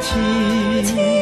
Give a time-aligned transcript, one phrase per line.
[0.00, 1.17] 情。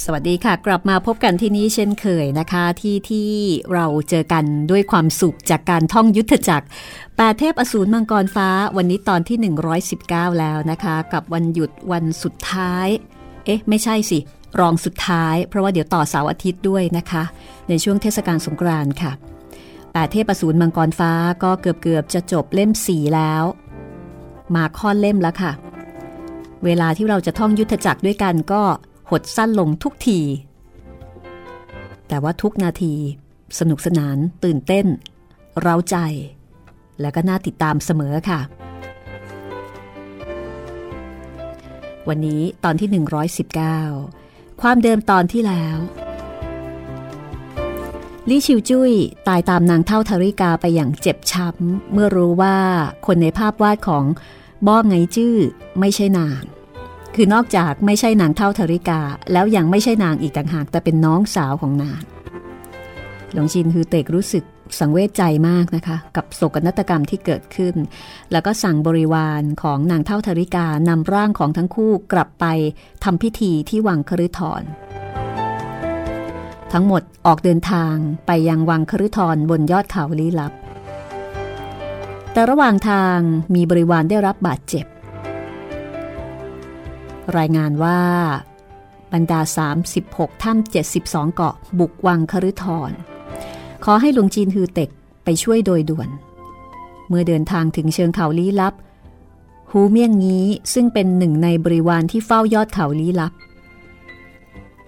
[0.00, 3.30] สวัสดีค่ะ กลับมาพบกันที่นี้เช่นเคยนะคะ ที่ที่
[3.74, 6.66] เราเจอกันด้วยความสุขจากการท่องยุทธจักร
[7.16, 9.54] แปดเทพอสูรมังกรฟ้าวันนี้ตอนที่
[9.92, 12.88] 119 แล้วนะคะ กับวันหยุดวันสุดท้าย
[13.44, 14.18] เอ๊ะ ไม่ใช่สิ
[14.60, 17.22] รองสุดท้าย เพราะว่าเดี๋ยวต่อเสาร์อาทิตย์ด้วยนะคะ
[17.68, 19.12] ในช่วงเทศกาลสงกรานต์ค่ะ
[19.92, 21.12] แปดเทพอสูรมังกรฟ้า
[21.44, 23.44] ก็เกือบเกือบจะจบเล่มสี่แล้ว
[24.54, 25.52] มาค่อนเล่มแล้วค่ะ
[26.64, 28.62] เวลาที่เราจะท่องยุทธจักรด้วยกันก็
[29.14, 30.20] หดสั้นลงทุกที
[32.08, 32.94] แต่ว่าทุกนาที
[33.58, 34.86] สนุกสนานตื่นเต้น
[35.60, 35.96] เร้าใจ
[37.00, 38.40] และก็น่าติดตามเสมอค่ะ
[42.08, 42.88] วันนี้ตอนที่
[43.80, 45.76] 119 ความเดิมตอนที่แล้ว
[48.28, 48.92] ลี่ชิวจุ้ย
[49.28, 52.56] ตายตามนางเท่าทาริกาไปอย่างเจ็บช้ำ เมื่อรู้ว่า
[53.06, 54.04] คนในภาพวาดของ
[54.66, 55.36] บ้องไงจื้อ
[55.78, 56.42] ไม่ใช่นาง
[57.16, 59.00] คือนอกจากไม่ใช่นางเท่าธริกา
[59.32, 62.02] แล้วยังไม่ใช่นางอีกต่างหาก แต่เป็นน้องสาวของนาง
[63.32, 64.44] หลวงชินคือเตกรู้สึก
[64.78, 67.74] สังเวชใจมากนะคะ กับโศกนาฏกรรมที่เกิดขึ้น
[68.32, 72.44] แล้วก็สั่งบริวารของนางเท่าธริกานำร่างของทั้งคู่กลับไป
[73.04, 74.62] ทำพิธีที่วังคฤทร
[76.72, 77.94] ทั้งหมดออกเดินทาง
[78.26, 80.52] ไปยังวังคฤทรบนยอดเขาลี้ลับ
[82.32, 83.18] แต่ระหว่างทาง
[83.54, 84.86] มีบริวารได้รับบาดเจ็บ
[87.38, 88.00] รายงานว่า
[89.12, 89.40] บรรดา
[89.90, 92.90] 36 ถ้ำ72 เกาะบุกวังคฤทร
[93.84, 94.90] ขอให้หลวงจีนฮือเต็ก
[95.24, 96.08] ไปช่วยโดยด่วน
[97.08, 98.74] เมื่อเดินทางถึงเชิงเขาลี้ลับ
[99.70, 103.32] หูเมี่ยงงี้ซึ่งเป็นหนึ่งในบริวารที่เฝ้ายอดเขาลี้ลับ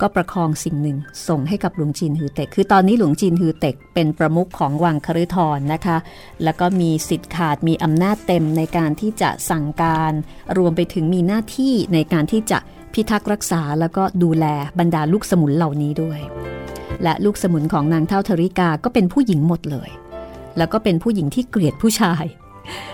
[0.01, 0.99] ก็ประคองสิ่งหนึ่ง
[1.29, 5.97] ส่งให้กับหลวงจีนฮือเต็ก คือตอนนี้หลวงจีนฮือเต็ก เป็นประมุขของวังคฤทรนะคะ
[6.45, 10.13] แล้วก็มีสิทธิ์ขาดมีอำนาจเต็มในการที่จะสั่งการ
[10.57, 12.59] รวมไปถึงมีหน้าที่ในการที่จะ
[12.95, 14.47] พิทักษ์รักษาแล้วก็ดูแล
[14.79, 16.21] บรรดาลูกสมุนเหล่านี้ด้วย
[17.03, 19.91] และลูกสมุนของนางเท่าธริกาก็เป็นผู้หญิงหมดเลย
[20.57, 22.25] แล้วก็เป็นผู้หญิงที่เกลียดผู้ชาย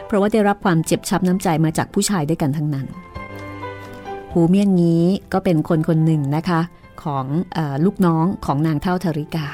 [0.06, 2.86] เพราะว่าได้รับความเจ็บช้ำน้ำใจมาจากผู้ชายด้วยกันทั้งนั้น
[4.32, 6.60] หูเมี่ยงงี้ก็เป็นคนคนหนึ่งนะคะ
[7.04, 7.24] ของ
[7.56, 9.48] อลูกน้องของนางเท่าธริกา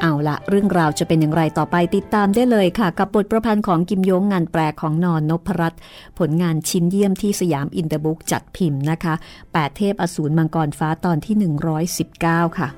[0.00, 5.80] เอาละเรื่องราวจะเป็นอย่างไรต่อไปติดตามได้เลยค่ะ กับบทประพันธ์ของกิมยงงานแปลของนอนนพรัตน์
[6.18, 9.14] ผลงานชิ้นเยี่ยมที่สยามอินเตอร์บุ๊กจัดพิมพ์นะคะ
[9.46, 11.36] 8 เทพอสูรมังกรฟ้าตอนที่
[12.02, 12.68] 119 ค่ะ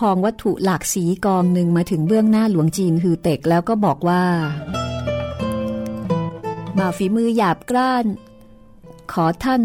[0.00, 4.22] งี้ปรองวัตถุหลากสีกองหนึ่งมาถึงเบื้องหน้าหลวงจีนฮือเต็กแล้วก็บอกว่า
[6.78, 8.06] มาฝีมือหยาบกร้าน
[9.12, 9.62] ขอท่าน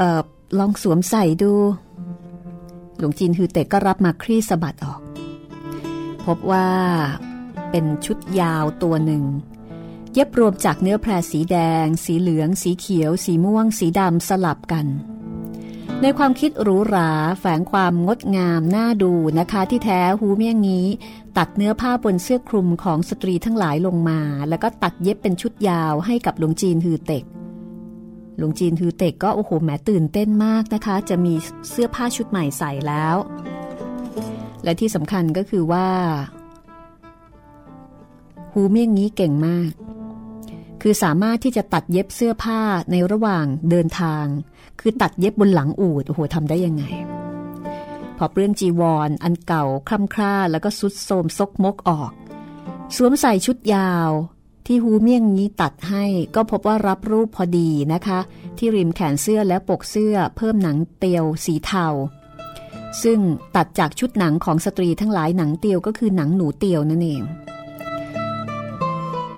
[0.00, 0.22] ออ
[0.58, 1.52] ลองสวมใส่ดู
[2.98, 5.00] หลวงจีนฮือเต็กก็รับมาคลี่สะบัดออก
[6.24, 6.68] พบว่า
[7.70, 9.24] เป็นชุดยาวตัวหนึ่ง
[10.12, 14.86] เย็บรวมจากเนื้อแพรสีแดง สีเหลือง สีเขียว สีม่วง สีดำสลับกัน
[16.02, 17.10] ในความคิดหรูหรา
[17.40, 20.86] แฝงความงดงามน่าดูนะคะที่แท้หูเมี่ยงนี้
[21.36, 27.24] ตัดเนื้อผ้าบนเสื้อคลุมของสตรีทั้งหลายลงมา แล้วก็ตัดเย็บเป็นชุดยาวให้กับหลวงจีนฮือเต็ก
[28.38, 31.34] หลวงจีนฮือเต็กก็โอ้โหแหมตื่นเต้นมากนะคะ จะมี
[31.70, 33.16] เสื้อผ้าชุดใหม่ใส่แล้ว
[34.64, 35.88] และที่สำคัญก็คือว่า
[38.52, 39.70] หูเมี่ยงนี้เก่งมาก
[40.82, 42.60] คือสามารถที่จะตัดเย็บเสื้อผ้า
[42.90, 44.26] ในระหว่างเดินทาง
[44.80, 46.84] คือตัดเย็บบนหลังอูดโอ้โหทำได้ยังไง
[48.16, 52.12] พอเปลื้องจีวรออันเก่าคล่ำคร่าแล้วก็สุดโทมซกมกออก
[52.96, 54.10] สวมใส่ชุดยาว
[54.66, 56.04] ที่ฮูเมี่ยงนี้ตัดให้
[56.34, 58.18] ก็พบว่ารับรูปพอดีนะคะ
[58.58, 61.86] ที่ริมแขนเสื้อและปกเสื้อเพิ่มหนังเตียวสีเทา
[63.02, 63.20] ซึ่ง
[63.56, 67.22] ตัดจากชุดหนังของสตรีทั้งหลายหนังเตียวก็คือหนังหนูเตียวนั่นเอง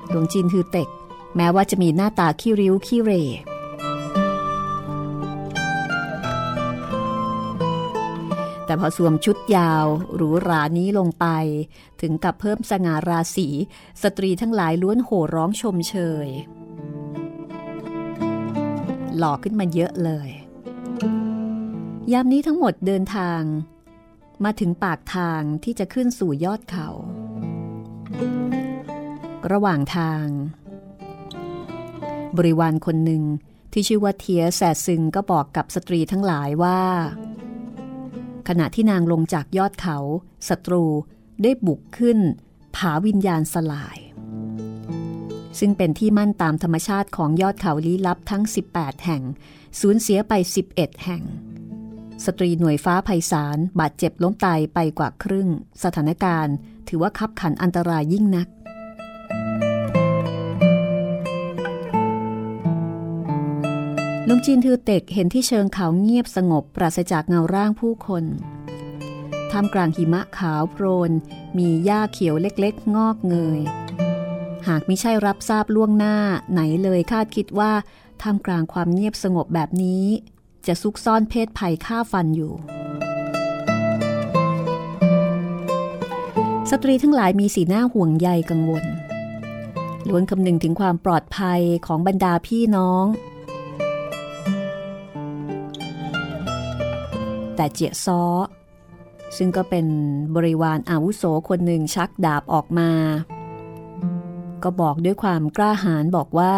[0.08, 0.88] หลวงจีนคือเต็ก
[1.36, 3.12] แม้ว่าจะมีหน้าตาขี้ริ้วขี้เร
[8.70, 11.26] แต่พอสวมชุดยาวหรูหรานี้ลงไป
[12.00, 13.48] ถึงกับเพิ่มสง่าราศี
[14.02, 15.94] สตรีทั้งหลายล้วนโห่ร้องชมเช
[16.26, 16.28] ย
[19.16, 20.28] หล่อขึ้นมาเยอะเลย
[22.12, 23.42] ยามนี้ทั้งหมดเดินทาง
[24.44, 26.88] มาถึงปากทางที่จะขึ้นสู่ยอดเขา
[29.52, 30.24] ระหว่างทาง
[32.36, 33.22] บริวารคนหนึ่ง
[33.72, 36.80] ที่ชื่อว่าเทียแสซึงก็บอกกับสตรีทั้งหลายว่า
[38.48, 39.98] ขณะที่นางลงจากยอดเขา
[40.48, 40.84] ศัตรู
[41.42, 42.18] ได้บุกขึ้น
[42.76, 43.98] ผาวิญญาณสลาย
[45.58, 48.42] ซึ่งเป็นที่มั่นตามธรรมชาติของยอดเขาลี้ลับทั้ง
[48.74, 49.22] 18 แห่ง
[49.80, 50.32] สูญเสียไป
[50.70, 51.22] 11 แห่ง
[52.24, 55.48] สตรีหน่วยฟ้าไพศาลบาดเจ็บล้มตายไปกว่าครึ่ง
[55.82, 56.54] สถานการณ์
[56.88, 58.48] ถือว่าคับขันอันตรายยิ่งนัก
[64.32, 68.24] ลุงจีนทือเต็กเห็นที่เชิงเขาเงียบสงบปราศจากเงาร่างผู้คน
[69.50, 71.10] ท่ามกลางหิมะขาวโพรน
[71.58, 73.60] มีหญ้าเขียวเล็กๆ งอกเงย
[74.68, 76.16] หากไม่ใช่รับทราบล่วงหน้า
[76.52, 77.72] ไหนเลยคาดคิดว่า
[78.22, 80.04] ท่ามกลางความเงียบสงบแบบนี้
[80.66, 82.52] จะซุกซ่อนเพศภัยฆ่าฟันอยู่
[86.70, 88.84] สตรีทั้งหลายมีสีหน้าห่วงใยกังวล
[90.08, 93.06] ล้วนคำนึงถึงความปลอดภัยของบรรดาพี่น้อง
[97.60, 98.22] แต่เจียซ้อ
[99.36, 99.86] ซึ่งก็เป็น
[100.34, 102.90] บริวารอาวุโสคนหนึ่งชักดาบออกมา
[104.62, 106.56] ก็บอกด้วยความกล้าหาญบอกว่า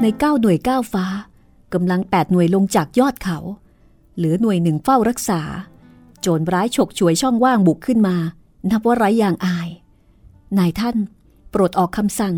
[0.00, 1.06] ในเก้าหน่วยเก้าฟ้า
[1.74, 3.38] กำลังแปดหน่วยลงจากยอดเขา
[4.16, 5.40] เหลือหน่วยหนึ่งเฝ้ารักษา
[6.20, 8.16] โจรร้ายฉกฉวยช่องว่างบุกขึ้นมา
[8.70, 9.68] นับว่าไร้อย่างอาย
[10.58, 10.96] นายท่าน
[11.50, 12.34] โปรดออกคำสั่ง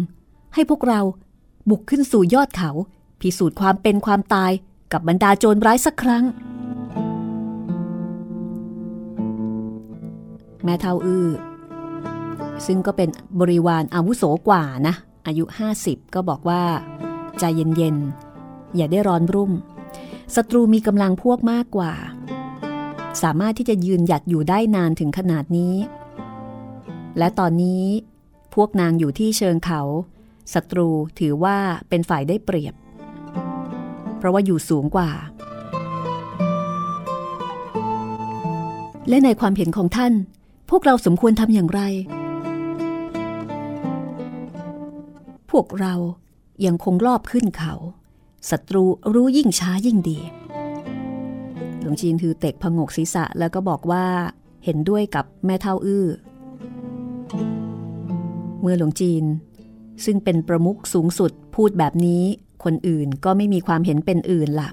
[0.55, 1.01] ให้พวกเรา
[1.71, 2.71] บุกขึ้นสู่ยอดเขา
[3.21, 4.53] พิสูจน์ความเป็นความตาย
[4.93, 6.25] กับบรรดาโจรร้ายสักครั้ง
[10.65, 11.29] แม่เท่าอื้อ
[12.67, 13.09] ซึ่งก็เป็น
[13.41, 14.95] บริวารอาวุโสกว่านะ
[15.27, 15.45] อายุ
[15.81, 16.63] 50 ก็บอกว่า
[17.39, 19.53] ใจเย็นๆ อย่าได้ร้อนรุ่ม
[20.35, 21.93] ศัตรูมีกำลังพวกมากกว่า
[23.23, 25.75] สามารถที่จะยืนหยัดอยู่ได้นานถึงขนาดนี้
[27.19, 27.85] และตอนนี้
[28.55, 29.83] พวกนางอยู่ที่เชิงเขา
[30.55, 30.89] ศัตรู
[31.19, 31.57] ถือว่า
[31.89, 32.75] เป็นฝ่ายได้เปรียบ
[34.25, 35.11] ราะว่าอยู่สูงกว่า
[39.09, 40.13] และในความเห็นของท่าน
[40.71, 41.81] พวกเราสมควรทำอย่างไร
[45.51, 45.95] พวกเรา
[46.67, 47.75] ยังคงรอบขึ้นเขา
[48.51, 50.19] ศัตรูรู้ยิ่งช้ายิ่งดี
[51.81, 54.07] หลวงจีนถือเตกพงกศีรษะแล้วก็บอกว่า
[54.65, 56.07] เห็นด้วยกับแม่เท่าอื้อ
[58.61, 59.25] เมื่อหลวงจีน
[60.05, 62.25] ซึ่งเป็นประมุขสูงสุดพูดแบบนี้
[62.65, 64.71] คนอื่นก็ไม่มีความเห็นเป็นอื่นละ่ะ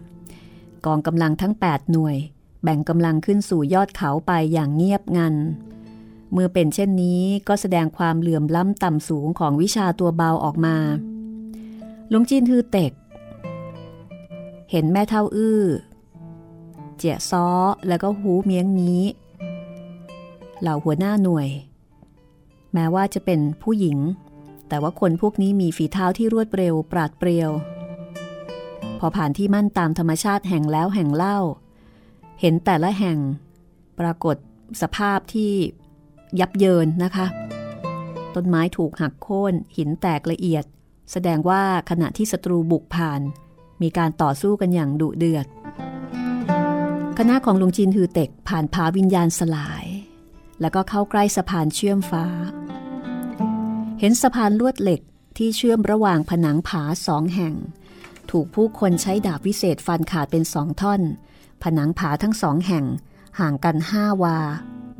[0.86, 2.17] กองกำลังทั้ง 8 หน่วย
[2.63, 5.36] แบ่งกำลังขึ้นสู่ยอดเขาไปอย่างเงียบงัน
[6.33, 10.75] เมื่อเป็นเช่นนี้ก็แสดงความเหลื่อมล้ำต่ำสูงของวิชาตัวเบาออกมา
[12.10, 12.91] หลวงจีนทือเต็ก
[14.71, 15.62] เห็นแม่เท่าอื้อ
[16.98, 17.48] เจียซ้อ
[17.88, 19.01] แล้วก็หูเมียงนี้
[20.62, 21.50] เหล่าหัวหน้าหน่วย
[22.74, 23.98] แม้ว่าจะเป็นผู้หญิง
[24.67, 27.51] แต่ว่าคนพวกนี้มีฝีเท้าที่รวดเร็วปราดเปรียว
[29.03, 31.39] พอผ่านที่มั่นตามธรรมชาติแห่งแล้วแห่งเล่า
[32.39, 33.17] เห็นแต่ละแห่ง
[34.00, 34.36] ปรากฏ
[34.81, 35.53] สภาพที่
[36.39, 37.25] ยับเยินนะคะ
[38.36, 40.65] ต้นไม้ถูกหักโค่นหินแตกละเอียด
[41.12, 43.22] แสดงว่าขณะที่ศัตรูบุกผ่าน
[43.81, 45.48] มีการต่อสู้กันอย่างดุเดือด
[47.17, 49.86] คณะของลุงจินฮือเต็กผ่านผาวิญญาณสลาย
[50.62, 52.25] แล้วก็เข้าใกล้สะพานเชื่อมฟ้า
[54.00, 55.01] เห็นสะพานลวดเหล็ก
[55.38, 57.55] ที่เชื่อมระหว่างผนังผาสองแห่ง
[58.31, 61.01] ถูกผู้คนใช้ดาบวิเศษฟันขาดเป็นสองท่อน
[61.63, 62.85] ผนังผาทั้งสองแห่ง
[63.39, 64.38] ห่างกันห้าวา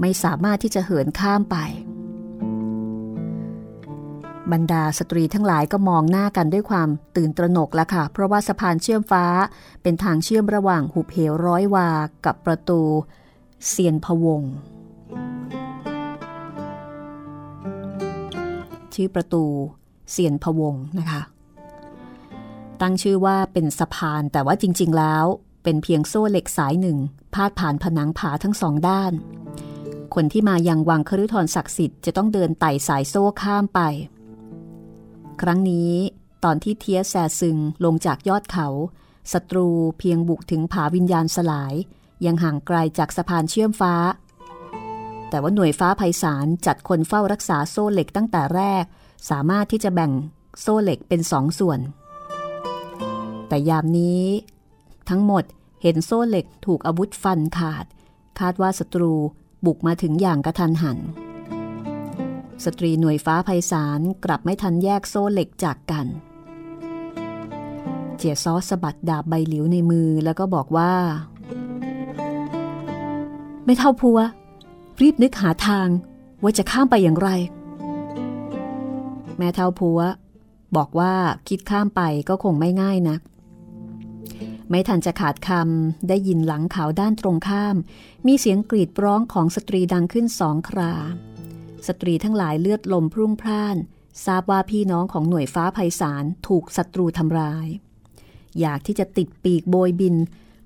[0.01, 1.57] ไม่สามารถที่จะเหินข้ามไป
[4.51, 9.25] บรรดาสตรีทั้งหลายก็มองหน้ากันด้วยความตื่นตระหนกละค่ะ เพราะว่าสะพานเชื่อมฟ้า
[9.83, 11.89] เป็นทางเชื่อมระหว่างหุบเหวร้อยวา
[12.25, 12.81] กับประตู
[13.67, 14.41] เซียนพวง
[18.93, 19.43] ชื่อประตู
[20.11, 21.21] เซียนพวงนะคะ
[22.81, 25.25] ตั้งชื่อว่าเป็นสะพาน แต่ว่าจริง ๆ แล้ว
[25.63, 26.97] เป็นเพียงโซ่เหล็กสายหนึ่ง
[27.33, 29.13] พาดผ่านผนังผาทั้งสองด้าน
[30.13, 33.79] คนที่มายังวังคฤธรศักดิ์สิทธิ์จะต้องเดินไต่สายโซ่ข้ามไป
[35.41, 35.93] ครั้งนี้
[36.43, 38.67] ตอนที่เทียแซซึงลงจากยอดเขา
[39.33, 39.67] ศัตรู
[40.00, 41.73] เพียงบุกถึงผาวิญญาณสลาย
[42.25, 43.93] ยังห่างไกลจากสะพานเชื่อมฟ้า
[45.29, 48.83] แต่ว่าหน่วยฟ้าไพศาลจัดคนเฝ้ารักษาโซ่เหล็กตั้งแต่แรก
[49.29, 50.11] สามารถที่จะแบ่ง
[50.61, 51.79] โซ่เหล็กเป็นสองส่วน
[53.51, 54.25] แต่ยามนี้
[55.10, 55.43] ทั้งหมด
[55.81, 57.86] เห็นโซ่เหล็กถูกอาวุธฟันขาด
[58.39, 59.13] คาดว่าศัตรู
[59.65, 61.00] บุกมาถึงอย่างกระทันหัน
[62.63, 66.08] สตรีหน่วยฟ้าไพศาลกลับไม่ทันแยกโซ่เหล็กจากกัน
[68.15, 70.93] เจียซอสบัดดาบใบหลิวในมือแล้วก็บอกว่า
[73.65, 74.20] ไม่เท่าพัว
[75.01, 75.88] รีบนึกหาทาง
[76.43, 77.29] ว่าจะข้ามไปอย่างไร
[79.38, 80.00] แม่เท่าพัว
[80.75, 81.13] บอกว่า
[81.48, 83.22] คิดข้ามไปก็คงไม่ง่ายนัก
[84.71, 87.75] ไม่ทันจะขาดคำได้ยินหลังเขาด้านตรงข้าม
[88.27, 90.93] มีเสียงกรีดร้องของสตรีดังขึ้นสองครา
[91.87, 93.77] สตรีทั้งหลายเลือดลมพรุ่งพล่าน
[94.25, 97.67] ทราบว่าพี่น้องของหน่วยฟ้าไพศาลถูกศัตรูทำร้าย
[98.59, 100.15] อยากที่จะติดปีกโบยบิน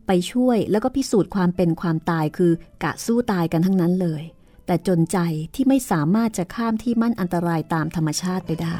[0.07, 2.51] ไปช่วยแล้วก็พิสูจน์ความเป็นความตายคือ
[2.83, 4.23] กะสู้ตายกันทั้งนั้นเลย
[4.65, 5.17] แต่จนใจ
[5.55, 8.75] ที่ไม่สามารถจะข้ามที่มั่นอันตรายตามธรรมชาติไปได้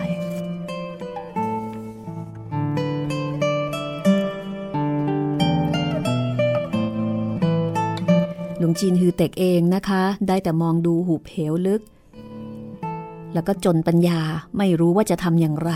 [8.65, 11.81] วงจีนฮือเต็กเองนะคะ ได้แต่มองดูหูเพวลึก
[13.33, 14.19] แล้วก็จนปัญญา
[14.57, 15.71] ไม่รู้ว่าจะทำอย่างไร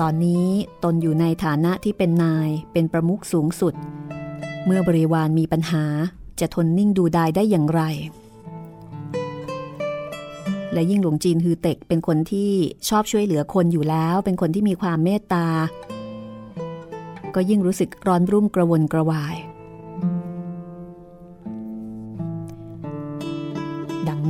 [0.00, 0.46] ตอนนี้
[0.84, 3.74] ตนอยู่ในฐานะที่เป็นนายเป็นประมุขสูงสุด
[4.64, 5.84] เมื่อบริวารมีปัญหา
[6.40, 7.82] จะทนนิ่งดูดายได้อย่างไร
[10.72, 12.50] และยิ่งหลวงจีนฮือเต็กเป็นคนที่
[12.88, 15.46] ชอบช่วยเหลือคนอยู่แล้ว เป็นคนที่มีความเมตตา
[17.34, 19.36] ก็ยิ่งรู้สึกร้อนรุ่มกระวนกระวาย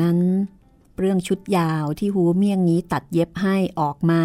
[0.02, 0.18] นั้น
[0.98, 4.22] เรื่องชุดยาวที่หูเมี่ยงนี้ตัดเย็บให้ออกมา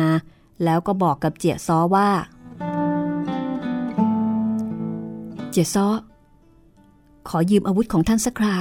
[0.63, 2.09] แล้วก็บอกกับเจียซ้อว่า
[5.49, 5.87] เจียซ้อ
[7.29, 8.55] ขอยืมอาวุธของท่านสักครา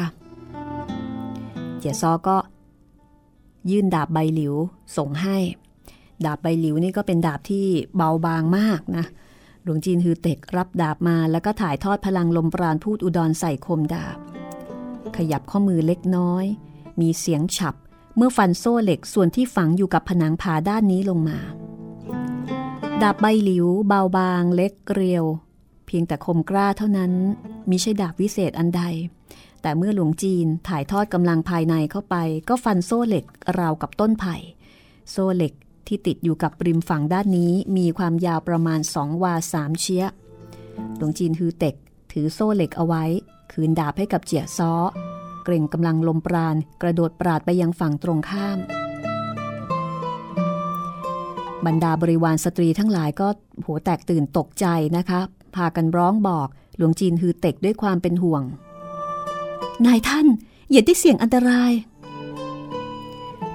[1.79, 2.37] เจียซ้อก็
[3.71, 4.55] ยื่นดาบใบหลิว
[4.97, 5.37] ส่งให้
[6.25, 9.05] ดาบใบหลิวนี่ก็เป็นดาบที่เบาบางมากนะ
[9.63, 14.17] หลวงจีนฮือเต็กรับดาบมาแล้วก็ถ่ายทอดพลังลมปราณพูดอุดรใส่คมดาบ
[15.17, 16.45] ขยับข้อมือเล็กน้อย
[17.01, 17.75] มีเสียงฉับ
[18.17, 21.39] เมื่อฟันโซ่เหล็กส่วนที่ฝังอยู่กับผนังผาด้านนี้ลงมา
[23.03, 25.25] ดาบใบหลิว เบาบางเล็กเรียว
[25.87, 27.13] เพียงแต่คมกล้าเท่านั้น
[27.71, 28.83] มิใช่ดาบวิเศษอันใด
[29.63, 32.17] แต่เมื่อหลวงจีนถ่ายทอดกำลังภายในเข้าไป
[32.49, 33.25] ก็ฟันโซ่เหล็ก
[33.59, 34.37] ราวกับต้นไผ่
[35.11, 35.53] โซ่เหล็ก
[35.87, 40.05] ที่ติดอยู่กับริมฝั่งด้านนี้มีความยาวประมาณสองวาสามเชีย
[40.97, 41.75] หลวงจีนฮือเต็ก
[42.13, 43.05] ถือโซ่เหล็กเอาไว้
[43.53, 44.73] คืนดาบให้กับเจียซ้อ
[45.51, 48.59] กรงกำลังลมปราณกระโดดปราดไปยังฝั่งตรงข้าม
[51.67, 53.29] บรรดาบริวารสตรีทั้งหลายก็
[53.67, 54.67] หัวแตกตื่นตกใจ
[54.97, 55.21] นะคะ
[55.57, 58.43] พากันร้องบอกหลวงจีนฮือเต็กด้วยความเป็นห่วง
[59.87, 60.27] นายท่าน
[60.71, 61.73] อย่าได้เสี่ยงอันตราย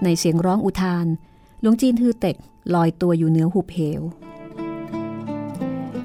[0.03, 1.07] ในเสียงร้องอุทาน
[1.61, 2.35] หลวงจีนฮือเต็ก
[2.73, 4.01] ลอยตัวอยู่เหนือหุบเหว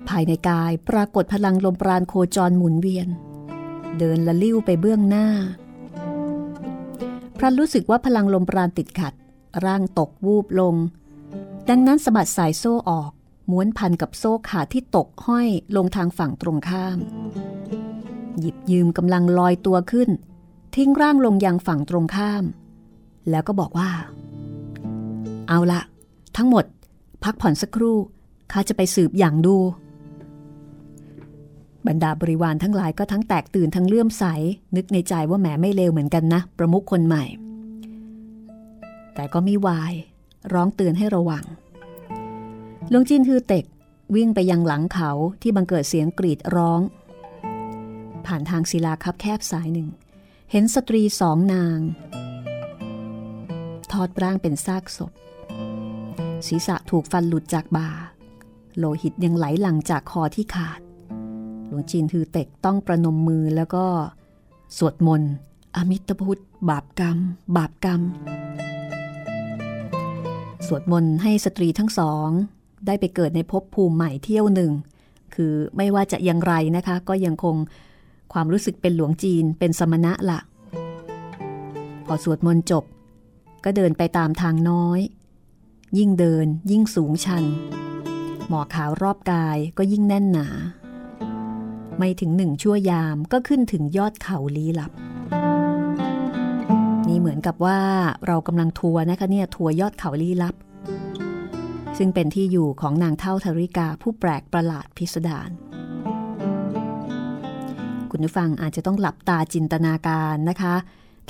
[0.09, 3.09] ภายในกายปรากฏพลังลมปราณโคจรหมุนเวียน
[3.99, 5.27] เดินละลิ้วไปเบื้องหน้า
[7.43, 9.15] พระรู้สึกว่าพลังลมปราณติดขัด
[9.65, 10.75] ร่างตกวูบลง
[11.69, 13.11] ดังนั้นสะบัดสายโซ่ออก
[13.51, 16.99] ม้วนพันกับโซ่ขาที่ตกห้อยลงทางฝั่งตรงข้าม
[18.39, 20.09] หยิบยืมกำลังลอยตัวขึ้น
[20.77, 22.45] ทิ้งร่างลงยังฝั่งตรงข้าม
[23.31, 23.91] แล้วก็บอกว่า
[25.49, 25.81] เอาละ
[26.37, 26.65] ทั้งหมด
[27.25, 27.97] พักผ่อนสักครู่
[28.53, 29.57] ข้าจะไปสืบอย่างดู
[31.89, 34.25] บรรดาบริวารทั้งหลายก็ทั้งแตกตื่นทั้งเลื่อมใส
[34.77, 37.25] นึกในใจว่าแหมไม่เลวเหมือนกันนะ ประมุขคนใหม่
[39.15, 39.95] แต่ก็ไมีวาย
[40.53, 41.45] ร้องเตือนให้ระวัง
[42.91, 43.65] หลวงจินฮือเต็ก
[44.15, 45.11] วิ่งไปยังหลังเขา
[45.43, 46.81] ที่บังเกิดเสียงกรีดร้อง
[48.27, 49.89] ผ่านทางศิลาคับแคบสายหนึ่ง
[50.51, 51.79] เห็นสตรีสองนาง
[53.93, 55.13] ทอดร่างเป็นซากศพ
[56.47, 57.91] ศีรษะถูกฟันหลุดจากบ่า
[58.79, 60.81] โลหิตยังไหลหลั่งจากคอที่ขาด
[61.71, 63.85] หลวงจีนฮือเต็กต้องประนมมือแล้วก็
[64.79, 65.33] สวดมนต์
[65.77, 67.19] อมิตพุทธบาปกรรม
[67.57, 68.01] บาปกรรม
[70.67, 72.29] สวดมนต์ให้สตรีทั้งสอง
[72.87, 74.73] ได้ไปเกิดในภพภูมิใหม่เที่ยวหนึ่ง
[75.35, 77.57] คือไม่ว่าจะอย่างไรนะคะ ก็ยังคง
[78.33, 80.41] ความรู้สึกเป็นหลวงจีนเป็นสมณะละ
[82.07, 82.85] พอสวดมนต์จบ
[83.65, 85.01] ก็เดินไปตามทางน้อย
[85.99, 87.45] ยิ่งเดินยิ่งสูงชัน
[88.49, 90.49] หมอกขาวรอบกายก็ยิ่งแน่นหนา
[91.99, 94.93] ไม่ถึงหนึ่งชั่วยามก็ขึ้นถึงยอดเขาลี้ลับ
[97.09, 97.81] นี่เหมือนกับว่า
[98.27, 100.55] เรากำลังทัวร์นะคะเนี่ยทัวร์ยอดเขาลี้ลับ
[101.99, 105.51] ซึ่งเป็นที่อยู่ของนางเท่าธริกาผู้แปลกประหลาดพิสดาร
[108.11, 110.75] คุณผู้ฟังอาจจะต้องหลับตาจินตนาการนะคะ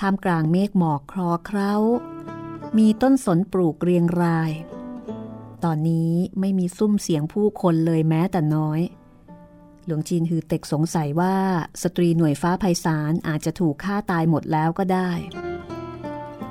[0.00, 1.74] ท่ามกลางเมฆหมอกคลอเคล้า
[2.78, 4.50] มีต้นสนปลูกเรียงราย
[5.64, 8.80] ตอนนี้ไม่มีซุ้มเสียงผู้คนเลยแม้แต่น้อย
[9.90, 11.34] หลวงจีนฮือเต็กสงสัยว่า
[11.82, 15.10] สตรีหน่วยฟ้าไพศาลอาจจะถูกฆ่าตายหมดแล้วก็ได้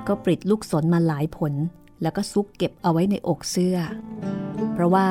[0.08, 1.54] ก็ปริดลูกสนมาหลายผล
[2.02, 3.78] แล้วก็ซุกเก็บเอาไว้ในอกเสื้อ
[4.74, 5.08] เพราะว่า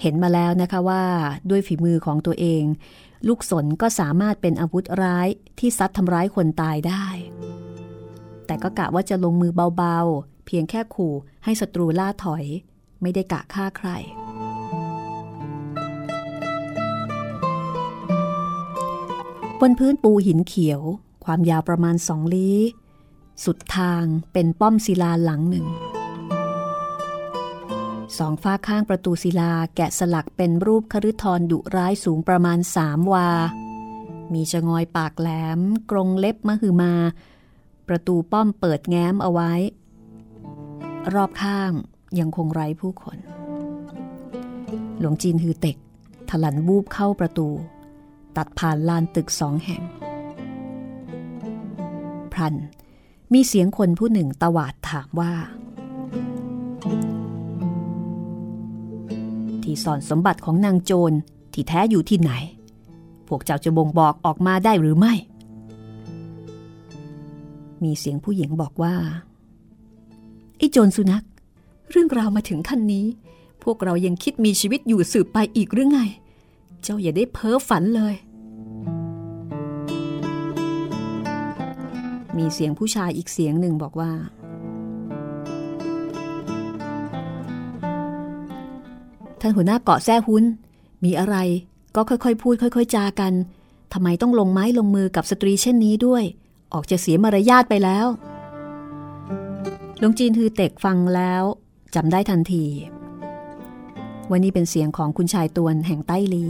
[0.00, 1.04] เห็นมาแล้วนะคะว่า
[1.50, 2.64] ด้วยฝีมือของตัวเอง
[3.28, 7.06] ลูกสนก็สามารถเป็นอาวุธร้ายที่ซัดทำร้ายคนตายได้
[8.46, 12.44] แต่ก็กะว่าจะลงมือเบาๆ เพียงแค่ขู่ให้ศัตรูล่าถอย
[13.02, 13.90] ไม่ได้กะฆ่าใคร
[19.60, 20.80] บนพื้นปูหินเขียว
[21.24, 22.58] ความยาวประมาณสองลี้
[23.44, 25.66] สุดทางเป็นป้อมศิลาหลังหนึ่ง
[28.18, 33.28] สองฝ้าข้างประตูศิลาแกะสลักเป็นรูปคฤทรดุร้ายสูงประมาณสามวา
[34.32, 36.94] มีจงอยปากแหลม กรงเล็บมหึมา
[37.88, 39.52] ประตูป้อมเปิดแง้มเอาไว้
[41.14, 41.72] รอบข้าง
[42.18, 43.18] ยังคงไร้ผู้คน
[44.98, 45.76] หลวงจีนฮือเต็ก
[46.30, 47.48] ถลันวูบเข้าประตู
[48.36, 49.82] ตัดผ่านลานตึกสองแห่ง
[52.32, 52.54] พรัน
[53.32, 55.32] มีเสียงคนผู้หนึ่งตวาดถามว่า
[59.62, 61.16] ที่ซ่อนสมบัติของนางโจร
[61.52, 62.32] ที่แท้อยู่ที่ไหน
[63.28, 65.14] พวกเจ้าจะบ่งบอกออกมาได้หรือไม่
[67.82, 68.94] มีเสียงผู้หญิงบอกว่า
[70.56, 71.24] ไอ้โจรสุนัข
[71.90, 73.06] เรื่องราวมาถึงขั้นนี้
[73.64, 76.00] พวกเรายังคิดมีชีวิตอยู่สืบไปอีกหรือไง
[76.82, 78.14] เจ้าอย่าได้เพ้อฝันเลย
[82.36, 84.12] มีเสียงผู้ชายอีกเสียงหนึ่งบอกว่า
[89.40, 90.44] ท่านหัวหน้าเกาะแซ่หุ้น
[91.04, 91.36] มีอะไร
[91.96, 93.32] ก็ค่อยๆ พูดค่อย ๆ จากัน
[93.92, 96.24] ทำไมต้องลงไม้ลงมือกับสตรีเช่นนี้ด้วย
[96.72, 98.06] ออกจะเสียมารยาทไปแล้ว
[99.98, 101.42] หลวงจีนฮือเต็กฟังแล้ว
[101.94, 102.64] จำได้ทันที
[104.30, 106.46] ว่านี่เป็นเสียงของคุณชายตวนแห่งใต้ลี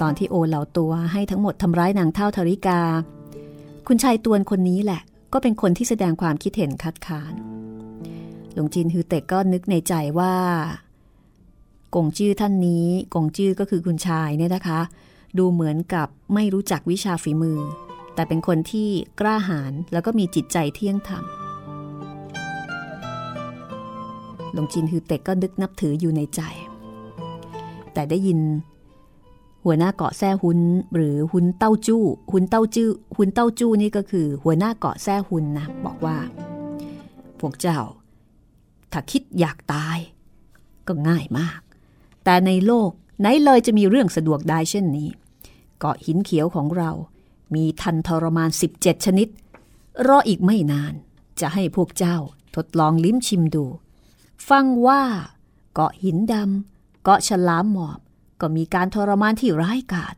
[0.00, 2.80] ตอนที่โอเหล่าตัวให้ทั้งหมดทำร้ายนางเท่าธริกา
[3.86, 5.00] คุณชายตวนคนนี้แหละ
[5.32, 7.34] ก็เป็นคนที่แสดงความคิดเห็นคัดค้าน
[8.52, 10.34] หลวงจีนฮือเต็กก็นึกในใจว่า
[11.94, 14.80] กงจื้อท่านนี้กงจื้อก็คือคุณชายเนี่ยนะคะ
[15.38, 17.60] ดูเหมือนกับไม่รู้จักวิชาฝีมือ
[18.14, 18.88] แต่เป็นคนที่
[19.20, 21.24] กล้าหาญแล้วก็มีจิตใจเที่ยงธรรม
[24.54, 26.40] หลวงจีนฮือเต็กก็นึกนับถืออยู่ในใจ
[27.92, 28.40] แต่ได้ยิน
[29.64, 30.58] หัวหน้าเกาะแซ่หุน
[30.94, 36.16] หรือหุนเต้าจู้หุนเต้าจื้อหุนเต้าจู้นี่ก็คือ หัวหน้าเกาะแซ่หุนนะบอกว่า
[37.40, 37.80] พวกเจ้า
[38.92, 39.98] ถ้าคิดอยากตาย
[40.86, 41.60] ก็ง่ายมาก
[42.24, 42.90] แต่ในโลก
[43.20, 45.08] ไหนเลยจะมีเรื่องสะดวกได้เช่นนี้
[45.78, 46.90] เกาะหินเขียวของเรา
[47.54, 49.28] มีทันทรมาน 17 ชนิด
[50.06, 50.94] รออีกไม่นาน
[51.40, 52.16] จะให้พวกเจ้า
[52.56, 53.64] ทดลองลิ้มชิมดู
[54.48, 55.02] ฟังว่า
[55.74, 57.98] เกาะหินดำเกาะฉลามหมอบ
[58.40, 60.14] ก็มีการทรมานที่ร้ายกาจ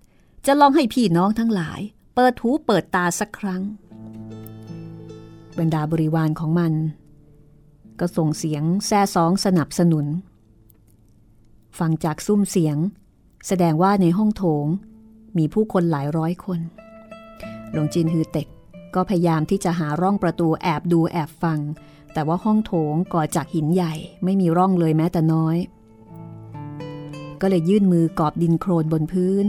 [0.47, 1.81] จะลองให้พี่น้องทั้งหลาย
[2.15, 3.63] เปิดหูเปิดตาสักครั้ง
[5.59, 6.73] บรรดาบริวารของมัน
[8.01, 10.07] ก็ส่งเสียงแซ่สองสนับสนุน
[11.79, 12.77] ฟังจากซุ้มเสียง
[13.47, 14.67] แสดงว่าในห้องโถง
[15.39, 16.61] มีผู้คนหลายร้อยคน
[17.73, 18.49] หลวงจินฮือเต็ก
[18.95, 21.59] ก็พยายามที่จะหาร่องประตูแอบดูแอบฟัง
[22.17, 25.57] แต่ว่าห้องโถงก่อจากหินใหญ่ไม่มีร่องเลยแม้แต่น้อย
[27.41, 29.45] ก็เลยยื่นมือกอบดินโครนบนพื้น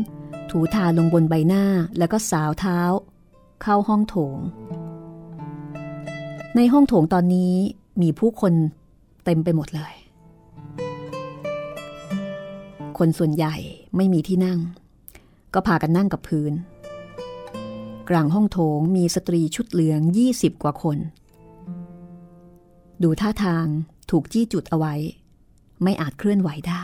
[0.50, 1.64] ถูทาลงบนใบหน้า
[1.98, 2.80] แล้วก็สาวเท้า
[3.62, 4.38] เข้าห้องโถง
[6.56, 7.54] ในห้องโถงตอนนี้
[8.02, 8.54] มีผู้คน
[9.26, 9.94] เต็มไปหมดเลย
[12.98, 13.56] คนส่วนใหญ่
[13.96, 14.60] ไม่มีที่นั่ง
[15.54, 16.54] ก็พากันนั่งกับพื้น
[18.10, 20.02] กลางห้องโถงมีสตรีชุดเหลือง
[20.32, 21.00] 20 กว่าคน
[23.04, 23.66] ดูท่าทาง
[24.10, 24.96] ถูกจี้จุดเอาไว้
[25.84, 26.84] ไม่อาจเคลื่อนไหวได้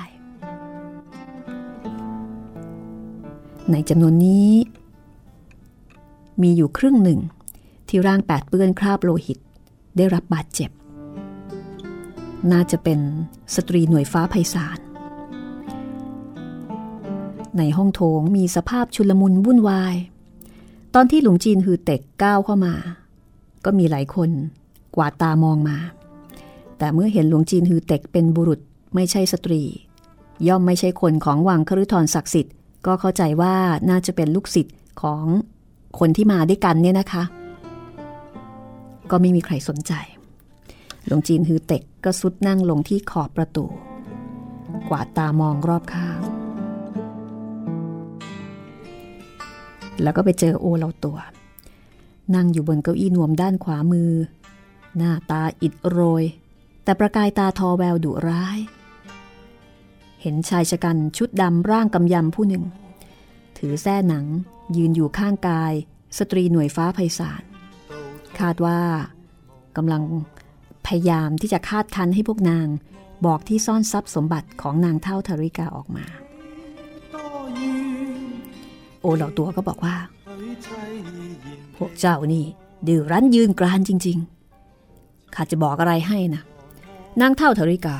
[3.71, 4.51] ในจำนวนนี้
[6.41, 7.19] มีอยู่ครึ่งหนึ่ง
[7.87, 9.39] ที่ร่างแปดเปื้อนคราบโลหิต
[9.97, 10.71] ได้รับบาดเจ็บ
[12.51, 12.99] น่าจะเป็น
[13.55, 14.79] สตรีหน่วยฟ้าไพศาล
[17.57, 19.95] ในห้องโถงมีสภาพชุลมุนวุ่นวาย
[20.93, 22.73] ตอนที่หลวงจีนฮือเต็กก้าวเข้ามา
[23.65, 24.29] ก็มีหลายคน
[24.95, 25.77] กวาดตามองมา
[26.83, 28.59] แต่เมื่อเห็นหลวงจีนฮือเต็กเป็นบุรุษ
[28.95, 29.61] ไม่ใช่สตรี
[30.47, 32.53] ย่อมไม่ใช่คนของวังคฤธรศักดิ์สิทธิ์
[32.85, 33.55] ก็เข้าใจว่า
[33.89, 35.25] น่าจะเป็นลูกศิษย์ของ
[35.99, 37.23] คนที่มาด้วยกันเนี่ยนะคะ
[39.11, 39.93] ก็ไม่มีใครสนใจ
[41.05, 43.65] หลวงจีนฮือเต็กก็สุดนั่งลงที่ขอบประตู
[44.89, 46.19] กวาดตามองรอบข้าง
[50.01, 51.17] แล้วก็ไปเจอโอเราตัว
[52.35, 54.11] นั่งอยู่บนเก้าอี้นวมด้านขวามือ
[54.97, 56.25] หน้าตาอิดโรย
[56.83, 58.59] แต่ประกายตาทอแววดุร้าย
[60.21, 62.63] เห็นชายชะกันชุดดำร่างกำยำผู้หนึ่ง
[63.57, 64.25] ถือแส้หนัง
[64.77, 65.73] ยืนอยู่ข้างกาย
[66.17, 67.43] สตรีหน่วยฟ้าไพศาล
[68.39, 68.79] คาดว่า
[69.77, 70.03] กำลัง
[70.85, 72.67] พยายามที่จะคาดคันให้พวกนาง
[73.25, 76.05] บอกที่ซ่อนทรัพย์สมบัติของนางเท่าธริกาออกมา
[79.01, 79.95] โอเหล่าตัวก็บอกว่า
[81.77, 82.45] พวกเจ้านี่
[82.87, 84.17] ดื้อรั้นยืนกรานจริง
[84.75, 86.43] ๆ ข้าจะบอกอะไรให้นะ
[87.21, 87.97] นางเท่าธริกา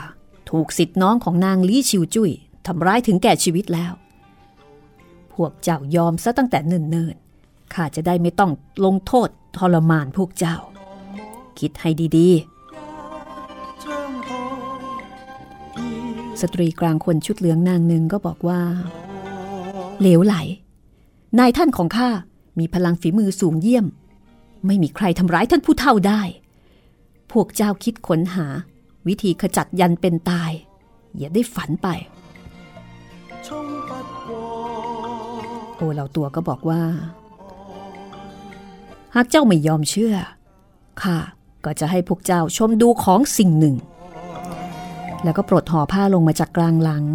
[0.49, 2.31] ถูกสิทธิ์น้องของนางลี่ชิวจุ้ย
[2.67, 3.93] ทำร้ายถึงแก่ชีวิตแล้ว
[5.33, 8.51] พวกเจ้ายอมซะตั้งแต่เนิ่นๆข้าจะได้ไม่ต้อง
[8.85, 10.57] ลงโทษทรมานพวกเจ้า
[11.59, 12.53] คิดให้ดีๆ
[16.41, 18.61] สตรีกลางคนชุดเหลืองนางหนึ่งก็บอกว่า
[19.99, 20.35] เหลวไหล
[21.39, 22.09] นายท่านของข้า
[22.59, 23.85] มีพลังฝีมือสูงเยี่ยม
[24.65, 26.21] ไม่มีใครทำร้ายท่านผู้เท่าได้
[27.31, 28.47] พวกเจ้าคิดค้นหา
[29.07, 30.51] วิธีขจัดยันเป็นตาย
[31.17, 31.87] อย่าได้ฝันไป
[35.75, 36.81] โอเหล่าตัวก็บอกว่า
[39.15, 40.15] หากเจ้าไม่ยอมเชื่อ
[41.01, 41.17] ข้า
[41.65, 43.75] ก็จะให้พวกเจ้าชมดูของสิ่งหนึ่ง
[45.23, 47.05] แล้วก็ปลดห่อผ้าลงมาจากกลางหลัง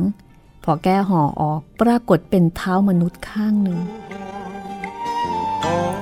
[0.64, 3.78] พอแก้ห่อออกปรากฏเป็นเท้ามนุษย์ข้างหนึ่ง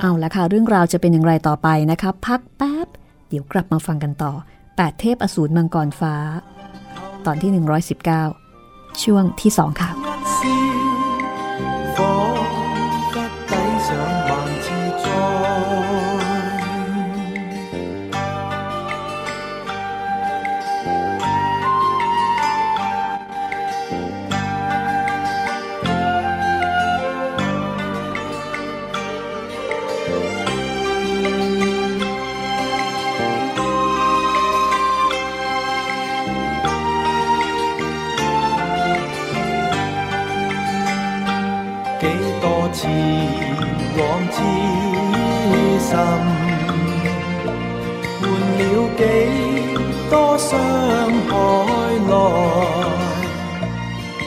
[0.01, 2.87] เอาละค่ะ เรื่องราวจะเป็นอย่างไรต่อไปนะคะ พักแป๊บ
[3.27, 4.31] เดี๋ยวกลับมาฟังกันต่อ
[4.77, 6.15] 8 เทพอสูรมังกรฟ้า
[7.25, 7.51] ตอนที่
[8.25, 10.86] 119 ช่วงที่2ค่ะ
[42.73, 42.87] 似
[43.97, 44.01] 往
[44.31, 44.37] 之
[45.79, 45.89] 深，
[48.21, 48.23] 換
[48.57, 48.61] 了
[48.97, 49.01] 幾
[50.09, 50.49] 多傷
[51.29, 51.31] 海
[52.09, 52.11] 來，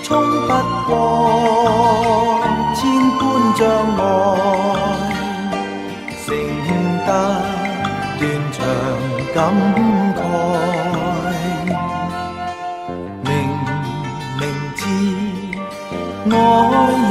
[0.03, 0.09] 衝
[0.47, 0.51] 不
[0.89, 0.91] 過
[2.75, 2.79] 千
[3.19, 3.21] 般
[3.57, 3.61] 障
[3.99, 4.01] 礙，
[6.25, 6.29] 剩
[7.07, 7.09] 得
[8.19, 8.21] 斷
[8.53, 8.59] 腸
[9.35, 9.39] 感
[10.17, 10.19] 慨。
[13.23, 13.29] 明
[14.39, 14.43] 明
[14.77, 14.81] 知
[16.31, 16.33] 愛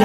[0.00, 0.04] 有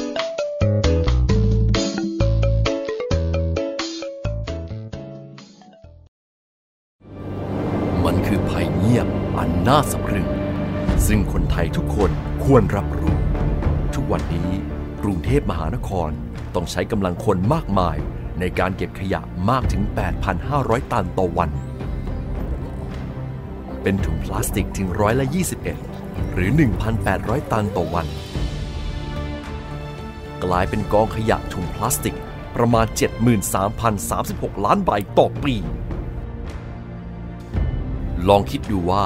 [9.73, 10.29] น่าสำรึง
[11.07, 12.11] ซึ่งคนไทยทุกคน
[12.43, 13.17] ควรรับรู้
[13.95, 14.51] ทุกวันนี้
[15.01, 16.09] กรุงเทพมหานคร
[16.55, 17.97] ต้องใช้กำลังคนมากมาย
[18.39, 19.83] ในการเก็บขยะมากถึง
[20.37, 21.49] 8,500 ตันต่อวัน
[23.81, 25.25] เป็นถุงพลาสติกถึงร้อยละ
[25.79, 26.49] 21 หรือ
[27.01, 28.07] 1,800 ตันต่อวัน
[30.43, 32.17] กลายเป็นกองขยะถุงพลาสติก
[32.55, 32.85] ประมาณ
[33.75, 35.55] 73,036 ล้านใบต่อปี
[38.27, 39.05] ลองคิดดูว่า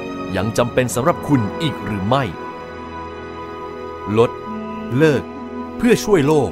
[0.35, 2.23] ยังจำเป็นสำหรับคุณอีกหรือไม่
[4.17, 4.31] ลด
[4.97, 5.23] เลิก
[5.77, 6.51] เพื่อช่วยโลก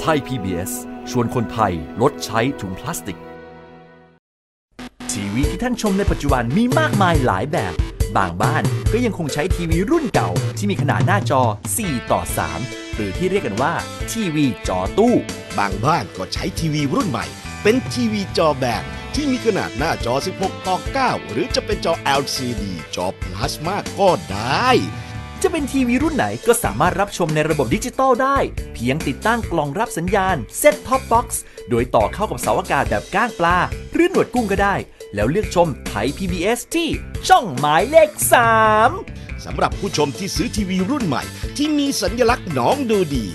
[0.00, 0.70] ไทย PBS
[1.10, 1.72] ชวนคนไทย
[2.02, 3.18] ลดใช้ถุงพลาสติก
[5.10, 7.74] ทีวีที่ท่านชมในปัจจุบันมีมากมายหลายแบบ
[8.16, 11.42] บางบ้านก็ยังคงใช้ทีวีรุ่นเก่า ที่มีขนาดหน้าจอ
[11.76, 12.20] 4 ต่อ
[12.58, 13.74] 3 หรือที่เรียกกันว่า
[14.12, 15.14] ทีวีจอตู้
[15.58, 17.26] บางบ้านก็ใช้ทีวีรุ่นใหม่
[17.62, 18.84] เป็นทีวีจอแบน
[19.18, 22.62] ที่มีขนาดหน้าจอ 16 ต่อ 9 หรือจะเป็นจอ LCD
[22.94, 24.68] จอพลาสมาก็ได้
[25.42, 28.38] จะเป็นทีวีรุ่นไหนก็สามารถรับชมในระบบดิจิตอลได้
[28.74, 31.26] เพียงติดตั้งกล่องรับสัญญาณ Set Top Box
[31.68, 33.56] โดยต่อเข้ากับเสาอากาศแบบก้างปลา
[33.92, 34.74] หรือหนวดกุ้งก็ได้
[35.14, 36.88] แล้วเลือกชมไทย PBS ที่
[37.28, 38.10] ช่องหมายเลข
[38.80, 41.22] 3สำหรับผู้ชมที่ซื้อทีวีรุ่นใหม่
[41.56, 43.26] ที่มีสัญลักษณ์น้องดูดี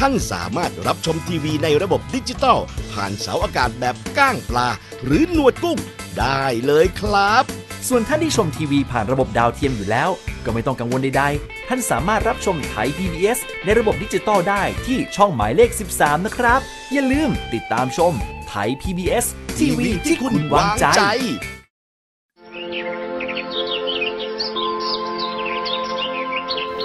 [0.00, 2.58] ท่านสามารถรับชมทีวีในระบบดิจิตอล
[2.92, 4.68] ผ่านเสาอากาศแบบก้างปลา
[5.04, 5.78] หรือหนวดกุ้ง
[6.18, 7.44] ได้เลยครับ
[7.88, 10.10] ส่วนท่านที่ชมทีวีผ่านระบบดาวเทียมอยู่แล้ว
[10.44, 16.60] ก็ไม่ต้องกังวลใดๆ ท่านสามารถรับชมไทย PBS ในระบบดิจิตอลได้ที่ช่องหมายเลข 13 นะครับ
[16.92, 18.12] อย่าลืมติดตามชม
[18.48, 19.26] ไทย PBS
[19.58, 20.86] ทีวีที่คุณวางใจ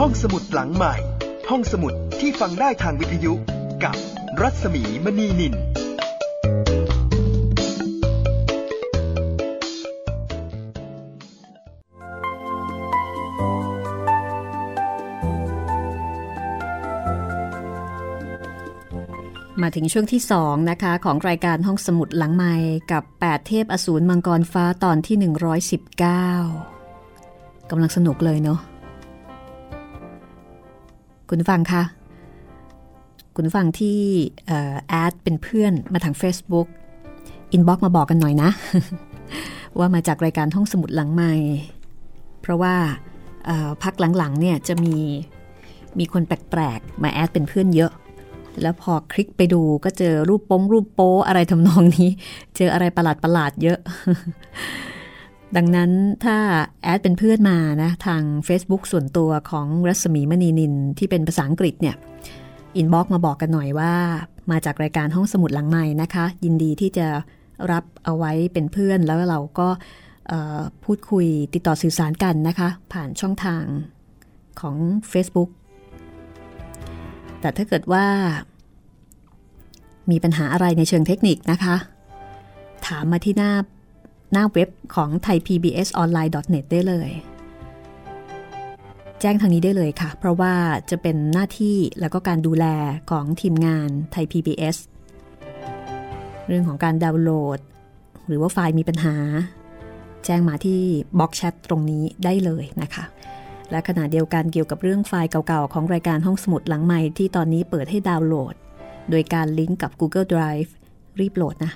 [0.00, 0.94] ห้องสมุดหลังใหม่
[1.50, 3.32] ห้องสมุดที่ฟังได้ทางวิทยุ
[3.84, 3.96] กับ
[4.40, 5.54] รัศมีมณีนิน
[19.62, 22.54] มาถึงช่วงที่ 2 นะคะ ของรายการห้องสมุดหลังใหม่
[22.92, 28.60] กับ 8 เทพอสูรมังกรฟ้าตอนที่ 119กำลังสนุกเลยเนาะ
[31.30, 31.82] คุณฟังคะ
[33.36, 33.98] คุณฟังที่
[34.88, 36.68] add เป็นเพื่อนมาทาง Facebook
[37.52, 38.50] inbox มาบอกกันหน่อยนะ
[39.78, 41.32] ว่ามาจากรายการห้องสมุดหลังไมค์
[42.40, 42.74] เพราะว่า
[43.82, 44.96] พักหลังๆเนี่ยจะมี
[45.98, 47.92] มีคนแปลกๆ มา add เป็นเพื่อนเยอะ
[48.62, 52.10] แล้วพอคลิกไปดูก็เจอรูปโป๊รูปโป๊อะไรทำนองนี้
[52.56, 53.78] เจออะไรประหลาดประหลาดเยอะ
[55.56, 55.90] ดังนั้น
[56.24, 56.36] ถ้า
[56.82, 61.96] add เป็นเพื่อนมานะ ทาง Facebook ส่วนตัวของรัศมีมณีนิลที่เป็นภาษาอังกฤษเนี่ย
[62.76, 63.92] inbox มาบอกกันหน่อยว่า
[64.50, 67.06] มาจากรายการห้องสมุดหลังไมค์นะคะ ยินดีที่จะ
[67.72, 69.68] รับเอาไว้เป็นเพื่อนแล้วเราก็
[70.84, 73.64] พูดคุยติดต่อสื่อสารกันนะคะ ผ่านช่องทาง
[74.60, 74.76] ของ
[75.12, 75.50] Facebook
[77.40, 78.06] แต่ถ้าเกิดว่า
[80.10, 81.76] มีปัญหาอะไรในเชิงเทคนิคนะคะ
[82.86, 83.52] ถามมาที่หน้า
[84.36, 87.10] หน้าเว็บของ thaipbsonline.net ได้เลย
[89.20, 90.54] แจ้งทางนี้ได้เลยค่ะ เพราะว่า
[90.90, 92.66] จะเป็นหน้าที่แล้วก็การดูแล
[93.10, 94.76] ของทีมงานไทย PBS
[96.46, 97.58] เรื่องของการดาวน์โหลด
[98.26, 99.16] หรือว่าไฟล์มีปัญหา
[100.24, 100.80] แจ้งมาที่
[101.18, 103.04] บล็อกแชทตรงนี้ได้เลยนะคะ
[103.70, 108.54] และขณะเดียวกันเกี่ยวกับเรื่องไฟล์เก่าๆ ของรายการห้องสมุดหลังใหม่ที่ตอนนี้เปิดให้ดาวน์โหลด
[109.10, 110.70] โดยการลิงก์กับ Google Drive
[111.20, 111.72] รีบโหลดนะ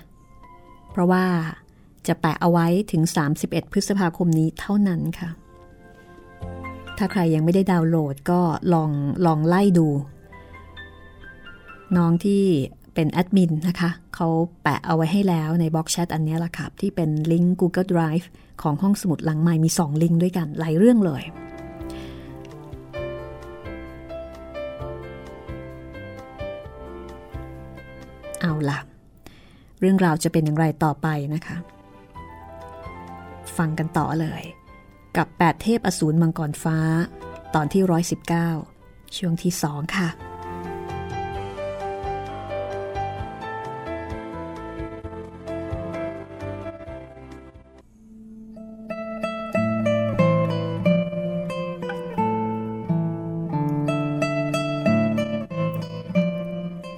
[0.92, 1.24] เพราะว่า
[2.10, 3.02] จะแปะเอาไว้ถึง
[3.38, 5.30] 31 พฤษภาคมนี้เท่านั้นค่ะ
[6.98, 8.40] ถ้าใครยังไม่ได้ดาวน์โหลดก็
[8.74, 8.90] ลอง
[9.26, 9.88] ลองไล่ดู
[11.96, 12.42] น้องที่
[12.94, 14.28] เป็นแอดมินนะคะ เขา
[14.62, 18.26] แปะเอาไว้ให้แล้วในบล็อกแชทอันนี้ละครับที่เป็นลิงก์ Google Drive
[18.62, 21.22] ของห้องสมุดหลังใหม่มี 2 ลิงก์ด้วยกัน หลายเรื่องเลย
[28.40, 28.78] เอาล่ะ
[29.80, 31.56] เรื่องราวจะเป็นอย่างไรต่อไปนะคะ
[33.58, 34.42] ฟังกันต่อเลย
[35.16, 36.78] กับ 8 เทพอสูรมังกรฟ้า
[37.54, 37.82] ตอนที่
[38.48, 40.10] 119 ช่วงที่2ค่ะ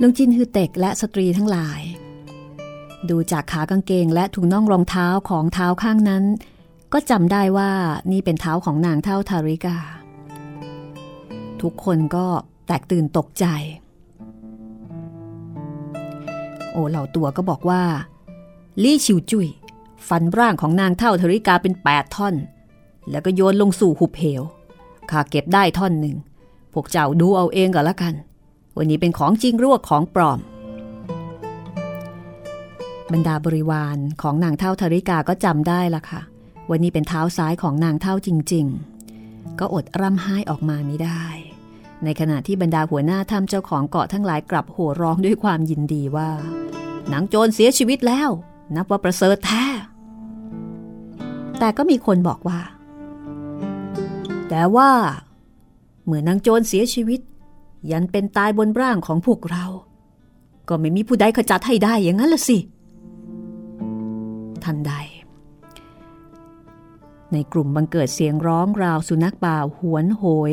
[0.05, 1.81] ลุงจินฮือเต็กและสตรีทั้งหลาย
[3.11, 6.25] ดูจากขากางเกงและถุงน่องรองเท้าของเท้าข้างนั้น
[6.93, 7.71] ก็จำได้ว่า
[8.13, 9.77] นี่เป็นเท้าของนางเท่าทาริกา
[11.63, 12.27] ทุกคนก็
[12.67, 13.47] แตกตื่นตกใจ
[16.73, 17.83] โอเหล่าตัวก็บอกว่า
[18.83, 19.49] ลี่ชิวจุย
[20.09, 22.35] ฟันร่างของนางเท่าทาริกาเป็นแปดท่อน
[23.11, 24.43] แล้วก็โยนลงสู่หุบเหว
[25.11, 26.17] ข้าเก็บได้ท่อนหนึ่ง
[26.73, 28.15] พวกเจ้าดูเอาเองก็แล้วกัน
[28.77, 30.41] วันนี้เป็นของจริงรวของปลอม
[33.13, 36.21] บรรดาบริวารของนางเท่าธริกาก็จำได้ละค่ะ
[36.71, 38.67] วันนี้เป็นเท้าซ้ายของนางเท่าจริง
[39.13, 41.25] ๆ ก็อดร่ำไห้ออกมาไม่ได้
[42.05, 46.31] ในขณะที่บรรดาหัวหน้าถ้ำเจ้าของเกาะทั้งหลายกลับโห่ร้องด้วยความยินดีว่า
[47.13, 48.31] นางโจรเสียชีวิตแล้ว
[48.75, 49.65] นับว่าประเสริฐแท้
[51.59, 52.61] แต่ก็มีคนบอกว่า
[54.49, 54.91] แต่ว่า
[56.05, 57.21] เมื่อนางโจรเสียชีวิต
[57.91, 59.65] ยันเป็นตายบนร่างของพวกเรา
[60.69, 62.59] ก็ไม่มีผู้ใดขจัดให้ได้อย่างนั้นละสิ
[64.65, 64.93] ทันใด
[67.33, 70.53] ในกลุ่มบังเกิดเสียงร้องราวสุนัขบ่าวหวนโหย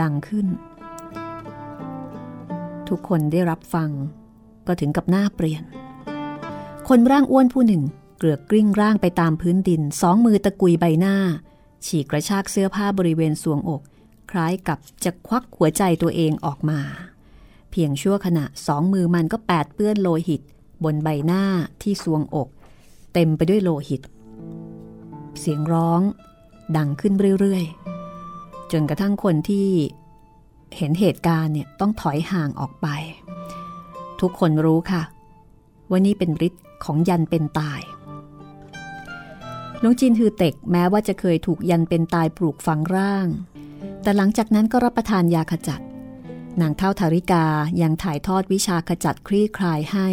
[0.00, 0.46] ดังขึ้น
[2.88, 3.90] ทุกคนได้รับฟัง
[4.66, 5.62] ก็ถึงกับหน้าเปลี่ยน
[6.88, 7.82] คนร่างอ้วนผู้หนึ่ง
[8.18, 11.16] เกลือกกลิ้งร่างไปตามพื้นดิน สองมือตะกุยใบหน้า
[11.86, 13.82] ฉีกกระชากเสื้อผ้าบริเวณสวงอก
[14.30, 16.80] คล้ายกับจะควักหัวใจตัวเองออกมา
[17.70, 20.40] เพียงชั่วขณะสองมือมันก็แปดเปื้อนโลหิต
[20.84, 21.42] บนใบหน้า
[21.82, 22.48] ที่สวงอก
[23.14, 24.02] เต็มไปด้วยโลหิต
[25.40, 26.00] เสียงร้อง
[26.76, 29.68] ดังขึ้นเรื่อยๆ จนกระทั่งคนที่
[30.76, 32.86] เห็นเหตุการณ์เนี่ยต้องถอยห่างออกไป
[34.20, 35.02] ทุกคนรู้ค่ะ
[35.90, 37.80] ว่านี่เป็นฤทธิ์ของยันเป็นตาย
[39.82, 43.26] ลุงจินฮือเต็กแม้ว่าจะเคยถูกยันเป็นตายปลูกฝังร่าง
[44.02, 45.82] แต่หลังจากนั้นก็รับประทานยาขจัด
[46.60, 47.44] นางเท่าธาริกา
[47.82, 50.08] ยังถ่ายทอดวิชาขจัดคลี่คลายให้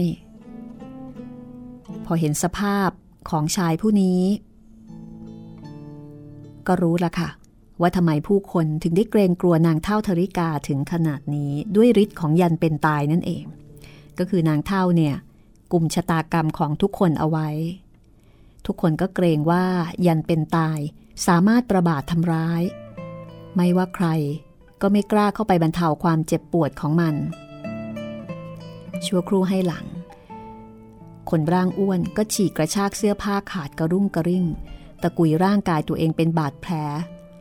[2.06, 2.90] พอเห็นสภาพ
[3.30, 4.22] ของชายผู้นี้
[6.68, 7.30] ก็รู้ละค่ะ
[7.82, 13.46] ว่าทำไมผู้คนถึงได้เกรงกลัวนางเท่าธริกาถึงขนาดนี้ด้วยฤทธิ์ของยันเป็นตายนั่นเอง
[14.18, 15.16] ก็คือนางเท่าเนี่ย
[15.72, 17.50] กลุ่มชะตากรรมของทุกคนเอาไว้
[18.66, 19.66] ทุกคนก็เกรงว่า
[20.06, 20.80] ยันเป็นตาย
[21.28, 22.62] สามารถประบาดทำร้าย
[23.56, 24.08] ไม่ว่าใคร
[24.82, 27.16] ก็ไม่กล้าเข้าไปบรรเทาความเจ็บปวดของมัน
[29.06, 29.86] ชั่วครู่ให้หลัง
[31.30, 34.46] คนร่างอ้วนก็ฉีกกระชากเสื้อผ้าขาดกระรุ่งกระริ่ง
[35.02, 36.74] ตะกุยร่างกายตัวเองเป็นบาดแผล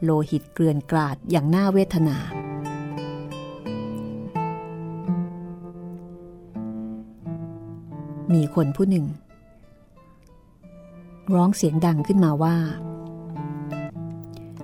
[0.03, 2.16] โลหิตเกลื่อนกราดอย่างน่าเวทนา
[8.35, 9.07] มีคนผู้หนึ่ง
[11.35, 12.57] ร้องเสียงดังขึ้นมาว่า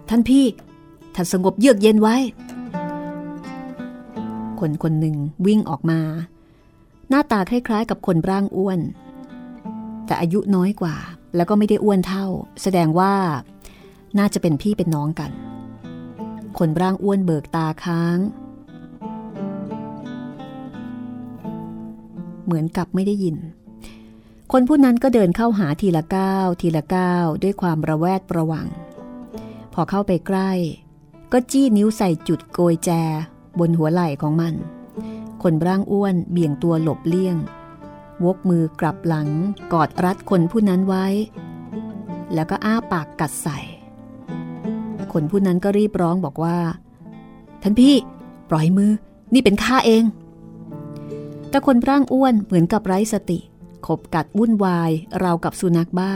[0.08, 0.44] ท่านพี่
[1.14, 2.16] ท่านสงบเยือกเย็นไว้
[4.60, 6.00] คนคนหนึ่งวิ่งออกมา
[7.08, 8.80] หน้าตาคล้ายๆกับคนร่างอ้วน
[10.06, 10.96] แต่อายุน้อยกว่า
[11.36, 12.26] แล้วก็ไม่ได้อ้วนเท่า
[12.62, 13.14] แสดงว่า
[14.18, 15.30] น่าจะเป็นพี่เป็นน้องกัน
[16.58, 18.18] คนร่างอ้วนเบิกตาค้าง
[22.44, 23.36] เหมือนกับไม่ได้ยิน
[24.52, 28.66] คนผู้นั้นก็เดินเข้าหาทีละก้าวทีละก้าวด้วยความระแวดระวัง
[29.72, 30.50] พอเข้าไปใกล้
[31.32, 32.90] ก็จี้นิ้วใส่จุดโกยแจ
[33.58, 34.54] บนหัวไหล่ของมัน
[35.42, 37.36] คนร่างอ้วนเบี่ยงตัวหลบเลี่ยง
[38.24, 39.28] วกมือกลับหลัง
[39.72, 41.06] กอดรัดคนผู้นั้นไว้
[42.34, 43.58] แล้วก็อ้าปากกัดใส่
[45.12, 46.58] คนผู้นั้นก็รีบร้องบอกว่า
[47.62, 47.94] ท่านพี่
[48.50, 48.92] ปล่อยมือ
[49.34, 50.04] นี่เป็นข้าเอง
[51.50, 53.38] แต่คนร่างอ้วนเหมือนกับไร้สติ
[53.86, 54.90] ขบกัดวุ่นวาย
[55.22, 56.12] ราวกับสุนัขบ้า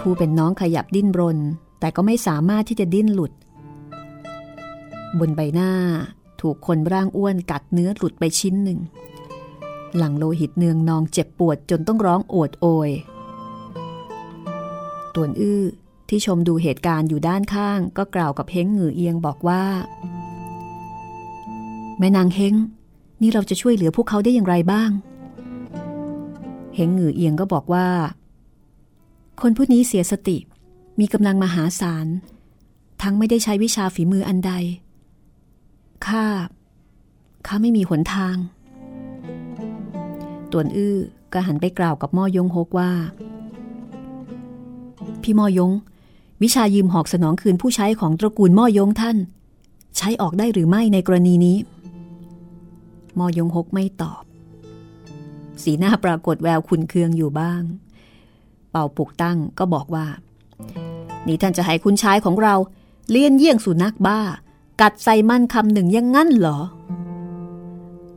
[0.00, 1.38] ผู้เป็นน้องขยับดิ้นรน
[1.80, 3.32] แต่ก็ไม่สามารถที่จะดิ้นหลุด
[5.18, 5.70] บนใบหน้า
[6.40, 8.78] ถูกคนร่างอ้วนกัดเนื้อหลุดไปชิ้นหนึ่ง
[9.96, 12.90] หลังโลหิตเนืองนองเจ็บปวดจนต้องร้องโอดโอย
[15.14, 15.62] ตวนอื้อ
[16.08, 19.64] ที่ชมดูเหตุการณ์อยู่ด้านข้างก็กล่าวกับเฮงเหงือเอียงบอกว่า
[21.98, 22.54] แม่นางเฮง
[23.20, 24.90] นี่เราจะช่วยเหลือพวกเขาได้อย่างไรบ้าง
[26.74, 27.88] เฮงเหงือเอียงก็บอกว่า
[29.40, 30.38] คนผู้นี้เสียสติ
[31.00, 32.06] มีกำลังมหาศาล
[33.02, 34.52] ทั้งไม่ได้ใช้วิชาฝีมืออันใด
[36.06, 36.26] ข้า
[37.46, 38.36] ข้าไม่มีหนทาง
[40.56, 40.96] ตวนอื้อ
[41.32, 42.90] ก็หันไปกล่าวกับม่อยงฮกว่า
[45.22, 45.72] พี่ม่อยง
[46.42, 49.16] วิชายืมหอกสนองคืนผู้ใช้ของตระกูลม่อยงท่าน
[49.96, 51.56] ใช้ออกได้หรือไม่ในกรณีนี้
[53.18, 54.22] มอยงฮกไม่ตอบ
[55.62, 57.62] สีหน้าปรากฏแววขุนเคืองอยู่บ้าง
[58.70, 60.06] เป่าปุกตั้งก็บอกว่า
[61.26, 62.54] นี่ท่านจะให้คุณชายของเรา
[63.10, 64.20] เลี้ยนเยี่ยงสุนัขบ้า
[64.80, 66.58] กัดใส่มันคำหนึ่งยังงั้นเหรอ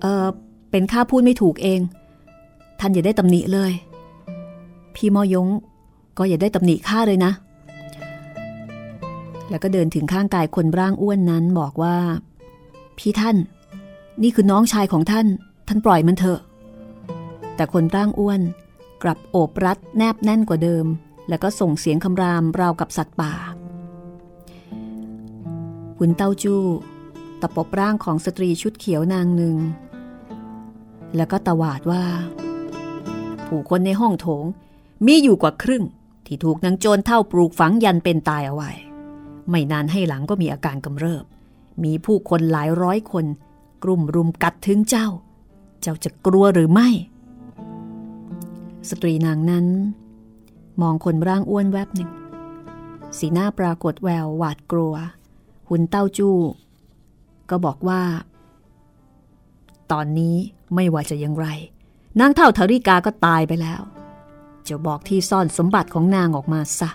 [0.01, 0.25] เออ
[0.71, 1.79] เป็นข้าพูดไม่ถูกเอง
[2.79, 3.71] ท่านอย่าได้ตำหนิเลย
[4.95, 5.47] พี่มอยง
[6.17, 7.31] ก็อย่าได้ตำหนิข้าเลยนะ
[9.49, 11.97] แล้วก็เดินถึงข้างกายคนร่างอ้วนนั้นบอกว่า
[12.97, 13.37] พี่ท่าน
[14.21, 15.27] นี่คือน้องชายของท่าน
[15.67, 16.39] ท่านปล่อยมันเถอะ
[17.55, 18.41] แต่คนร่างอ้วน
[19.03, 20.85] กลับโอบรัดแนบแน่นกว่าเดิม
[21.29, 23.33] แล้วก็ส่งเสียงคำรามราวกับสัตว์ป่า
[25.97, 26.63] หุนเต้าจู้
[27.41, 29.55] ตะปบร่างของสตรีชุดเขียวนางหนึ่ง
[31.15, 32.03] แล้วก็ตะวาดว่า
[33.49, 34.45] ผู้คนในห้องโถง
[35.05, 35.83] มีอยู่กว่าครึ่ง
[36.25, 38.71] ที่ถูกนางโจรเท่าปลูกฝังยันเป็นตายเอาไว้
[39.49, 41.25] ไม่นานให้หลังก็มีอาการกำเริบ
[41.83, 43.25] มีผู้คนหลายร้อยคน
[43.83, 45.07] กลุ่มรุมกัดถึงเจ้า
[45.81, 46.89] เจ้าจะกลัวหรือไม่
[48.89, 49.65] สตรีนางนั้น
[50.81, 52.11] มองคนร่างอ้วนแวบหนึ่ง
[53.17, 54.93] สีหน้าปรากฏแววหวาดกลัว
[55.69, 56.37] หุนเต้าจู้
[57.49, 58.01] ก็บอกว่า
[59.91, 60.35] ตอนนี้
[60.75, 61.47] ไม่ว่าจะอย่างไร
[62.19, 63.81] นางเท่าธาริกาก็ตายไปแล้ว
[64.67, 66.89] จะบอกที่ซ่อนสมบัติของนางออกมาซะ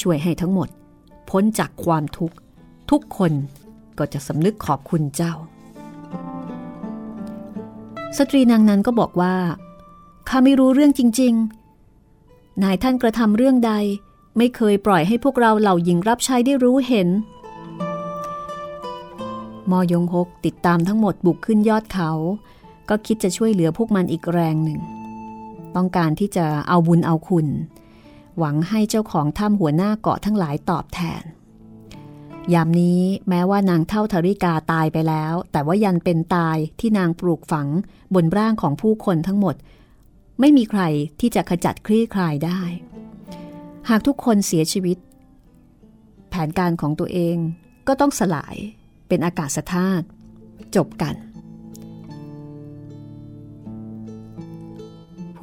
[0.00, 0.68] ช่วยให้ทั้งหมด
[1.30, 2.36] พ้นจากความทุกข์
[2.90, 3.32] ทุกคน
[3.98, 5.34] ก็จะสำนึกขอบคุณเจ้า
[8.18, 9.34] สตรีนางนั้นก็บอกว่า
[10.28, 11.34] ข้าไม่รู้เรื่องจริง
[11.98, 13.72] ๆ นายท่านกระทำเรื่องใด
[14.38, 17.08] ไม่เคยปล่อยให้พวกเราเหล่าหญิงรับใช้ได้รู้เห็น
[19.70, 22.10] มอยงฮกติดตามทั้งหมดบุกขึ้นยอดเขา
[22.88, 24.80] ก็คิดจะช่วยเหลือพวกมันอีกแรงหนึ่ง
[25.76, 27.46] ต้องการที่จะเอาบุญเอาคุณ
[28.38, 31.22] หวังให้เจ้าของถ้ำหัวหน้าเกาะทั้งหลายตอบแทน
[32.54, 37.68] ยามนี้แม้ว่านางเท่าธริกาตายไปแล้ว แต่ว่ายันเป็นตายที่นางปลูกฝัง
[38.14, 39.56] บนร่างของผู้คนทั้งหมด
[40.40, 40.82] ไม่มีใคร
[41.20, 42.60] ที่จะขจัดคลี่คลายได้
[43.88, 44.98] หากทุกคนเสียชีวิต
[46.30, 47.36] แผนการของตัวเอง
[47.86, 48.56] ก็ต้องสลาย
[49.08, 50.06] เป็นอากาศธาตุ
[50.76, 51.14] จบกัน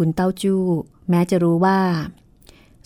[0.01, 0.63] หุนเต้าจู้
[1.09, 1.77] แม้จะรู้ว่า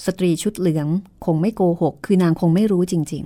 [0.05, 0.87] สตรีชุดเหลือง
[1.25, 3.23] คงไม่โกหก คือนางคงไม่รู้จริง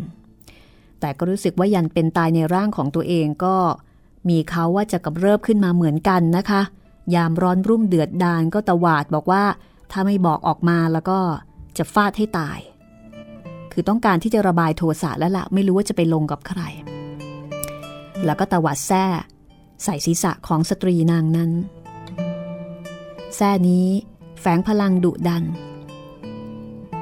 [0.49, 3.55] ๆ แต่ก็รู้สึกว่ายันเป็นตายในร่างของตัวเองก็
[4.29, 6.61] มีเขาว่าจะกับเริบขึ้นมาเหมือนกันนะคะ
[7.15, 9.43] ยามร้อนรุ่มเดือดดานก็ตวาดบอกว่า
[9.91, 11.19] ถ้าไม่บอกออกมาแล้วก็
[11.77, 12.59] จะฟาดให้ตาย
[13.71, 16.61] คือต้องการที่จะระบายโทสะแล้วละ่ะไม่รู้ว่าจะไปลงกับใคร
[18.25, 19.05] แล้วก็ตวาดแซ่
[19.83, 21.51] ใส่ศีรษะของสตรีนางนั้น
[23.35, 23.87] แซ่นี้
[24.39, 25.43] แฝงพลังดุดัน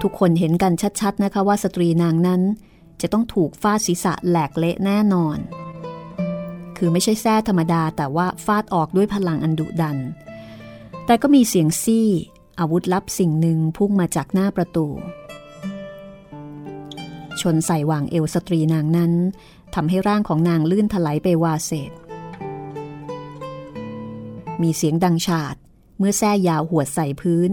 [0.02, 2.42] ทุกคนเห็นกันชัดๆนะคะว่าสตรีนางนั้น
[3.02, 5.38] จะต้องถูกฟาดศีรษะแหลกเละแน่นอน
[6.78, 9.98] คือไม่ใช่แซ่ธรรมดาแต่ว่าฟาดออกด้วยพลังอันดุดัน
[11.06, 12.08] แต่ก็มีเสียงซี่
[12.60, 14.88] อาวุธลับสิ่งหนึ่งพุ่งมาจากหน้าประตู
[17.42, 19.14] ชนใส่วางเอวสตรีนางนั้น
[19.76, 21.92] ทำให้ร่างของนางลื่นถลายไปวาเศษ
[24.62, 25.56] มีเสียงดังฉาด
[25.98, 27.50] เมื่อแส้ยาวหัวใส่พื้น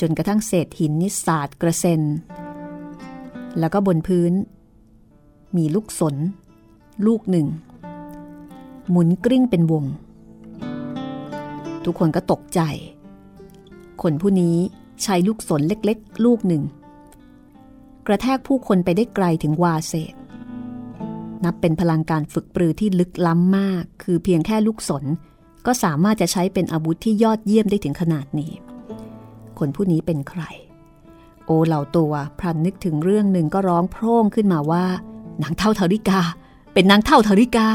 [0.00, 2.02] จนกระทั่งเศษหินนิสาดกระเซ็น
[3.58, 4.32] แล้วก็บนพื้น
[5.56, 6.16] มีลูกสน
[7.06, 7.46] ลูกหนึ่ง
[8.90, 9.84] หมุนกลิ้งเป็นวง
[11.84, 12.60] ทุกคนก็ตกใจ
[14.02, 14.56] คนผู้นี้
[15.02, 16.62] ใช้ลูกสนเล็กๆ ลูกหนึ่ง
[18.06, 20.14] กระแทกผู้คนไปได้ไกลถึงวาเศษ
[21.44, 25.04] นับเป็นพลังการฝึกปรือที่ลึกล้ำมาก คือเพียงแค่ลูกสน
[25.68, 28.52] ก็สามารถจะใช้เป็นอาวุธที่ยอดเยี่ยมได้ถึงขนาดนี้
[29.58, 30.42] คนผู้นี้เป็นใคร
[31.46, 34.84] โอเหล่าตัวพรันนึกถึงเรื่องหนึ่งก็ร้องโพร่งขึ้นมาว่า
[35.42, 36.20] นางเท่าเทาริกา
[36.72, 37.68] เป็นนางเท่าเทาริกา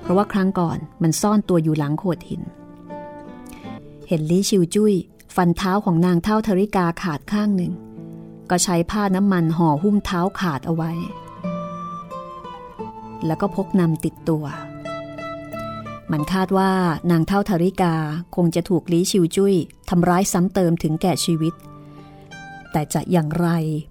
[0.00, 2.42] เพราะว่าครั้งก่อนมันซ่อนตัวอยู่หลังโขดหิน
[4.08, 4.94] เห็นลี่ชิวจุ้ย
[5.36, 7.72] ฟันเท้าของนางเท่าเทาริกาขาดข้างหนึ่ง
[8.50, 10.92] ก็ใช้ผ้าน้ำมันห่อหุ้มเท้าขาดเอาไว้
[13.26, 14.44] แล้วก็พกนำติดตัว
[16.12, 16.72] มันคาดว่า
[17.10, 17.94] นางเท่าธาริกา
[18.36, 19.54] คงจะถูกลี้ชิวจุ้ย
[19.90, 21.54] ทำร้ายซ้ำเติมถึงแก่ชีวิต
[22.72, 23.48] แต่จะอย่างไร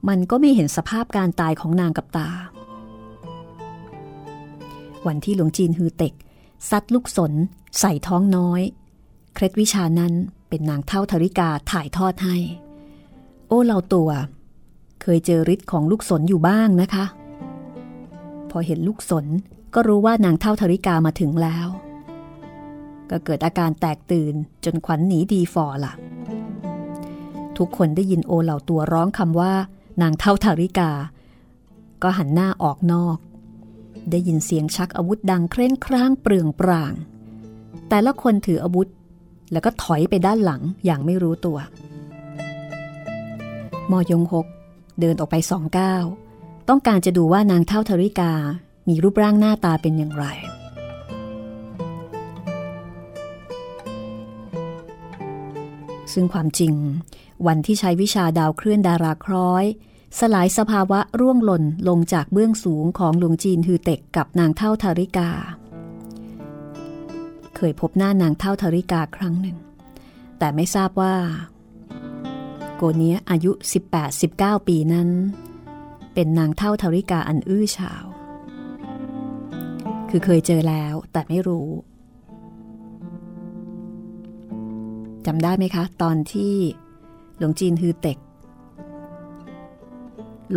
[0.10, 2.30] มันก็ไม่เห็นสภาพการตายของนางกับตา
[5.08, 6.14] วันที่หลวงจีนฮือเต็ก
[6.70, 7.34] ซัดลูกสน
[7.80, 8.62] ใส่ท้องน้อย
[9.34, 10.14] เคล็ดวิชานั้น
[10.50, 12.38] เป็นนางเท่าธาริกาถ่ายทอดให้
[13.48, 14.10] โอ้เราตัว
[15.02, 17.06] เคยเจอฤทธิ์ของลูกสนอยู่บ้างนะคะ
[18.50, 19.26] พอเห็นลูกสน
[19.74, 21.68] ก็รู้ว่านางเท่าธาริกามาถึงแล้ว
[23.12, 24.34] ก็เกิดอาการแตกตื่น
[24.66, 25.93] จนขวัญหนีดีฟอละ
[27.57, 29.53] ทุกคนได้ยินโอเหล่าตัวร้องคำว่า
[30.01, 30.91] นางเท่าทาริกา
[32.03, 33.18] ก็หันหน้าออกนอก
[34.12, 36.93] ได้ยินเสียงชักอาวุธดังเคร่งคร้างเปลืองปร่าง
[37.89, 38.88] แต่ละคนถืออาวุธ
[39.51, 41.57] แล้วก็ถอยไปด้านหลังอย่างไม่รู้ตัว
[43.91, 44.45] มอยงหก
[44.99, 46.03] เดินออกไปสองก้าว
[46.70, 48.34] ต้องการจะดูว่านางเท่าทาริกา
[48.88, 50.26] มีรูปร่างหน้าตาเป็นอย่างไร
[56.14, 56.74] ซึ่งความจริง
[57.47, 59.66] วันที่ใช้วิชาดาวเคลื่อนดาราคล้อย
[60.20, 65.30] สลายสภาวะร่วงหล่นลงจากเบื้องสูงของหลวงจีนฮือเต็กกับนางเท่าทาริกา
[67.55, 69.57] เคยพบหน้านางเท่าทาริกาครั้งหนึ่ง
[70.39, 71.16] แต่ไม่ทราบว่า
[72.76, 73.51] โกเนียอายุ
[74.10, 75.10] 18-19 ปีนั้น
[76.14, 78.05] เป็นนางเท่าทาริกาอันอื้อฉาว
[80.10, 81.70] คือเคยเจอแล้วแต่ไม่รู้
[85.26, 86.54] จำได้ไหมคะ ตอนที่
[87.38, 88.18] หลวงจีนฮือเต็ก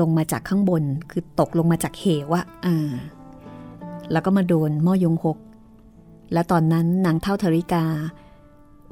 [0.00, 2.92] ลงมาจากข้างบนคือตกลงมาจากเหวอะอ่า
[4.12, 5.38] แล้วก็มาโดนม่อยงหก
[6.32, 7.84] และตอนนั้นนางเท่าธริกา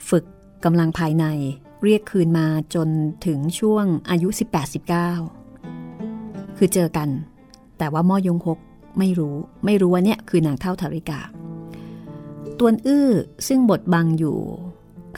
[0.08, 0.24] ฝึก
[0.64, 1.24] กำลังภายใน
[1.84, 2.88] เรียกคืนมาจน
[3.26, 4.28] ถึงช่วงอายุ
[5.82, 7.08] 18-19 คือเจอกัน
[7.78, 8.58] แต่ว่าม่อยงหก
[8.98, 11.20] ไม่รู้ไม่รู้ว่าเนี่ยคือนางเท่าธริกา
[12.58, 13.08] ตวนอื้อ
[13.48, 14.38] ซึ่งบทบังอยู่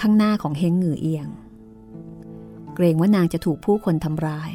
[0.00, 1.28] ข้างหน้าของเฮงหงือเอียง
[2.74, 4.52] เกรงว่านางจะถูกผู้คนทำร้าย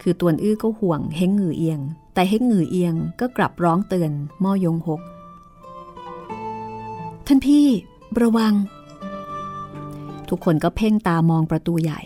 [0.00, 1.80] คือตวนอื้อก็ห่วงเฮงหงือเอียง
[2.14, 4.12] แต่เฮงหงือเอียงก็กลับร้องเตือน
[4.44, 5.00] ม่อยงหก
[7.26, 7.66] ท่านพี่
[8.20, 8.54] ระวัง
[10.28, 12.00] ทุกคนก็เพ่งตามองประตูใหญ่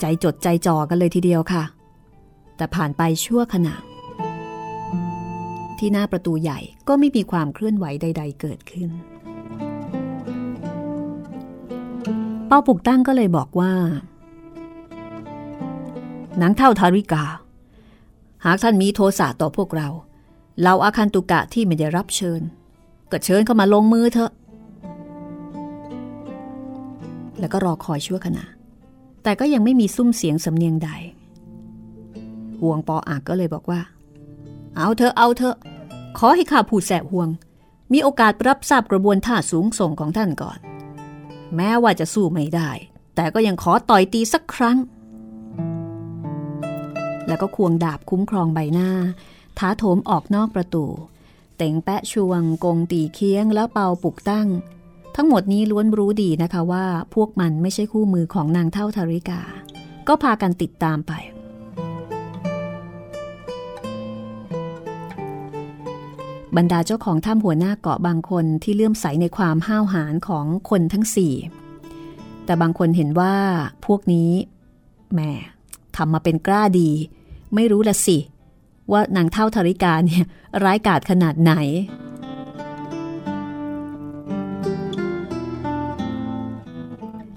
[0.00, 1.64] ใจจดใจจ่อกันเลยทีเดียวค่ะ
[2.56, 3.74] แต่ผ่านไปชั่วขณะ
[5.78, 6.58] ที่หน้าประตูใหญ่
[6.88, 8.90] ก็ไม่มีความเคลื่อนไหวใด ๆ เกิดขึ้น
[12.46, 13.72] เป้าปุกตั้งก็เลยบอกว่า
[16.42, 17.24] นังเท่าทาริกา
[18.44, 19.88] หากท่านมีโทสะต่อพวกเรา
[20.62, 22.40] เราอาคันตุกะที่ไม่ได้รับเชิญ
[23.10, 24.32] ก็เชิญเข้ามาลงมือเถอะ
[27.40, 28.44] แล้วก็รอคอยชั่วขณะ
[29.22, 30.90] แต่ก็ยังไม่มีซุ้มเสียงสำเนียงใด
[32.60, 33.80] ห่วงปออากก็เลยบอกว่า
[34.76, 35.56] เอาเถอะเอาเถอะ
[36.18, 37.28] ขอให้ข้าผู้แสบห่วง
[37.92, 40.58] มีโอกาสรับทราบกระบวนท่าสูงส่งของท่านก่อน
[41.56, 42.70] แม้ว่าจะสู้ไม่ได้
[43.16, 44.78] แต่ก็ยังขอต่อยตีสักครั้ง
[47.28, 48.90] แล้วก็ควงดาบคุ้มครองใบหน้า
[49.58, 50.86] ท้าโถมออกนอกประตู
[51.56, 54.48] เต่งแปะชวง กงตีเคียงแล้วเป่าปุกตั้ง
[55.16, 56.84] ทั้งหมดนี้ล้วนรู้ดีนะคะว่า
[57.14, 59.40] พวกมันไม่ใช่คู่มือของนางเท่าธาริกา
[60.08, 61.12] ก็พากันติดตามไป
[66.56, 71.34] บรรดาเจ้าของถ้ำหัวหน้าเกาะบางคนที่เลื่อมใสในความห้าวหาญของคนทั้งสี่
[72.44, 73.34] แต่บางคนเห็นว่า
[73.86, 74.30] พวกนี้
[75.12, 75.20] แหม
[75.96, 76.90] ทำมาเป็นกล้าดี
[77.54, 78.18] ไม่รู้ละสิ
[78.92, 80.24] ว่านางเท่าธริกาเนี่ย
[80.64, 81.52] ร้ายกาจขนาดไหน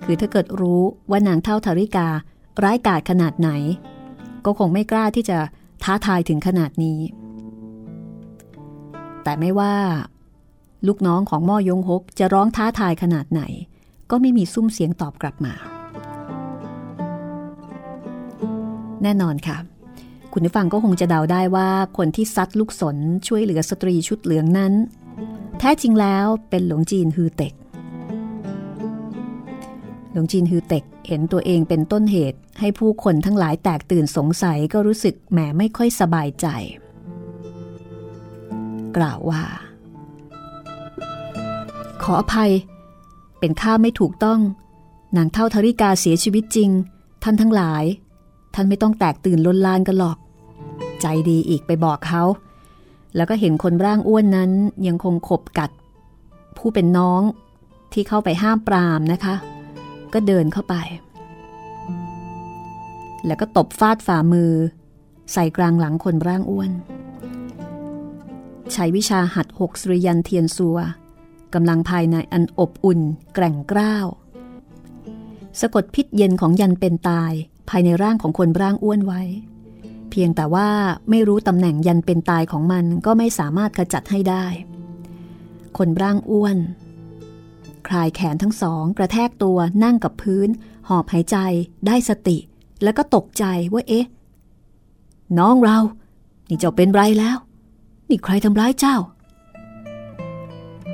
[0.04, 2.08] คือถ้าเกิดรู้ว่านางเท่าธริกา
[2.64, 3.50] ร้ายกาจขนาดไหน
[4.46, 5.38] ก็คงไม่กล้าที่จะ
[5.84, 7.00] ท้าทายถึงขนาดนี้
[9.28, 9.76] แต่ไม่ว่า
[10.88, 13.42] ลูกน้องของม่อยงฮกจะร้องท้าทายขนาดไหน
[14.12, 15.54] ก็ไม่มีซุ้มเสียงตอบกลับมา
[19.04, 19.58] แน่นอนค่ะ
[20.34, 22.98] คุณผู้ฟังก็คงจะเดาได้ว่าคนที่ซัดลูกสน
[23.28, 24.74] ช่วยเหลือสตรีชุดเหลืองนั้น
[25.60, 27.54] แท้จริงแล้วเป็นหลวงจีนฮือเต็ก
[30.12, 36.48] หลวงจีนฮือเต็กเห็นตัวเองเป็นต้นเหตุ ให้ผู้คนทั้งหลายแตกตื่นสงสัยก็รู้สึกแหมไม่ค่อยสบายใจ
[38.98, 39.44] กล่าวว่า
[42.04, 42.52] ขออภัย
[43.40, 44.40] เป็นข้าไม่ถูกต้อง
[45.18, 46.70] นางเท่าธริกาเสียชีวิตจริง
[47.24, 47.84] ท่านทั้งหลาย
[48.54, 50.18] ท่านไม่ต้องแตกตื่นลนลานกันหรอก
[51.02, 52.24] ใจดีอีกไปบอกเขา
[53.16, 54.52] แล้วก็เห็นคนร่างอ้วนนั้น
[54.88, 55.72] ยังคงขบกัด
[56.58, 57.22] ผู้เป็นน้อง
[57.94, 59.36] ที่เข้าไปห้ามปรามนะคะ
[60.14, 60.76] ก็เดินเข้าไป
[63.26, 64.52] แล้วก็ตบฟาดฝ่ามือ
[65.34, 66.72] ใส่กลางหลังคนร่างอ้วน
[68.74, 70.78] ใช้วิชาหัดหกสุริยันเทียนซัว
[71.54, 73.00] กำลังภายในอันอบอุ่น
[73.34, 74.08] แกร่งกล้าว
[75.60, 77.32] สะกดพิษเย็นของยันเป็นตาย
[77.70, 79.22] ภายในร่างของคนร่างอ้วนไว้
[80.10, 80.70] เพียงแต่ว่า
[81.10, 84.46] ไม่รู้ตำแหน่งยันเป็นตายของมันก็ไม่สามารถขจัดให้ได้
[85.78, 86.58] คนร่างอ้วน
[87.88, 90.50] คลายแขนทั้งสอง กระแทกตัวนั่งกับพื้น
[90.88, 91.38] หอบหายใจ
[91.88, 92.38] ได้สติ
[92.84, 93.44] แล้วก็ตกใจ
[93.74, 94.06] ว่าเอ๊ะ
[95.38, 95.78] น้องเรา
[96.50, 97.38] นี่เจ้าเป็นไรแล้ว
[98.10, 98.98] นี่ใครทำร้ายเจ้า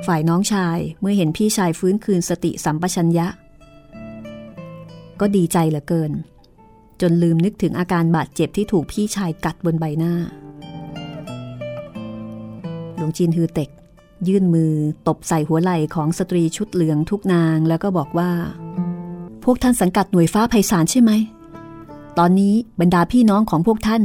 [0.06, 3.26] ฝ่ายน้องชายเมื่อเห็นพี่ชายฟื้นคืนสติสัมปชัญญะ
[5.20, 6.12] ก็ดีใจเหลือเกิน
[7.00, 10.14] จนลืมนึกถึงอาการบาดเจ็บที่ถูกพี่ชายกัดบนใบหน้า
[12.96, 13.70] หลวงจีนฮือเต็ก
[14.28, 14.72] ยื่นมือ
[15.08, 18.30] ตบใส่หัวไหล่ของสตรีชุดเหลืองทุกนางแล้วก็บอกว่า
[19.44, 21.12] พวกท่านสังกัดหน่วยฟ้าไพศาลใช่ไหม
[22.18, 24.02] ตอนนี้บรรดาพี่น้องของพวกท่าน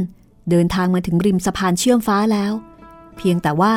[0.50, 2.52] เดินทางมาถึงริมสะพานเชื่อมฟ้าแล้ว
[3.16, 3.74] เพียงแต่ว่า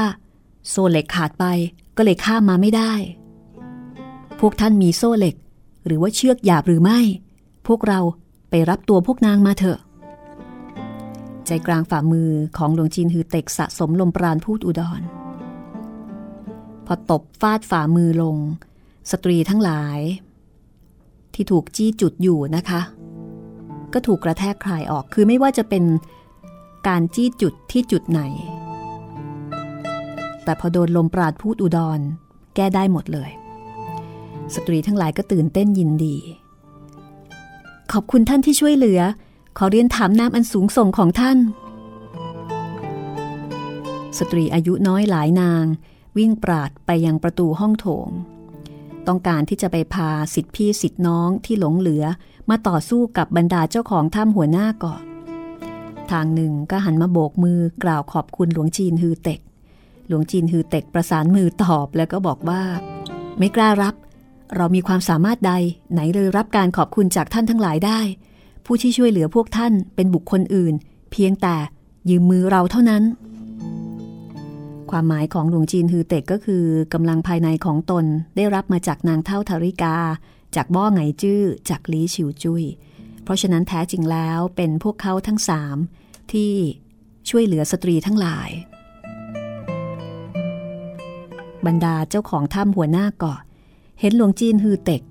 [0.70, 1.46] โซ่เหล็กขาดไป
[1.98, 2.94] ก็เลยข้ามมาไม่ได้
[4.40, 5.36] พวกท่านมีโซ่เหล็ก
[5.86, 7.00] หรือว่าเชือกหยาบหรือไม่
[7.68, 8.00] พวกเรา
[8.50, 9.80] ไปรับตัวพวกนางมาเถอะ
[11.46, 15.02] ใจกลางฝ่ามือของหลวงจีนฮือเต็กสะสมลมปราณพูดอุดร
[16.86, 18.38] พอตบฟาดฝ่ามือลง
[19.12, 20.00] สตรีทั้งหลาย
[21.34, 22.82] ที่ถูกจี้จุดอยู่นะคะ
[23.94, 25.84] ก็ถูกกระแทกคลายออกคือไม่ว่าจะเป็น
[26.88, 28.22] การจี้จุดที่จุดไหน
[30.44, 32.00] แต่พอโดนลมปราดพูดอุดร
[32.56, 33.30] แก้ได้หมดเลย
[34.56, 36.18] สตรีทั้งหลายก็ตื่นเต้นยินดี
[37.92, 39.02] ขอบคุณท่านที่ช่วยเหลือ
[39.58, 41.38] ขอเรียนถามน้ำอันสูงส่งของท่าน
[44.18, 45.66] สตรีอายุน้อยหลายนาง
[46.18, 48.10] วิ่งปราดไปยังประตูห้องโถง
[49.08, 52.04] ต้องการที่จะไปพาสิทธิพี่สิทธิน้องที่หลงเหลือ
[52.50, 55.00] มาต่อสู้กับบรรดาเจ้าของถ้ำหัวหน้าเกาะ
[56.12, 59.40] ทางหนึ่งก็หันมาโบกมือกล่าวขอบคุณหลวงจีนฮือเต็ก
[60.14, 62.62] ลวงจีนฮือเต็กประสานมือตอบแล้วก็บอกว่า
[63.40, 63.96] ไม่กล้ารับ
[64.56, 65.54] เรามีความสามารถใด
[65.92, 68.00] ไหนเลยรับการขอบคุณจากท่านทั้งหลายได้
[68.66, 70.74] ผู้ที่ช่วยเหลือพวกท่านเป็นบุคคลอื่น
[71.12, 71.56] เพียงแต่
[72.10, 73.04] ยืมมือเราเท่านั้น
[74.92, 78.06] ความหมายของหลวงจีนฮือเต็กก็คือกำลังภายในของตน
[78.36, 79.96] ได้รับมาจากนางเท่าธาริกา
[80.56, 82.64] จากบ้อไงจื้อจากลีชิวจุย้ย
[83.24, 85.78] เพราะฉะนั้นแท้จริงแล้วเป็นพวกเขาทั้งสาม
[86.32, 86.52] ที่
[87.30, 88.50] ช่วยเหลือสตรีทั้งหลาย
[91.66, 93.40] บรรดาเจ้าของถ้ำหัวหน้าเกาะ
[94.00, 95.02] เห็นหลวงจีนฮือเต็ก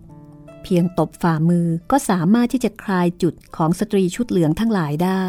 [0.62, 5.24] เพียงตบฝ่ามือก็สามารถที่จะคลายจุดของสตรีชุดเหลืองทั้งหลายได้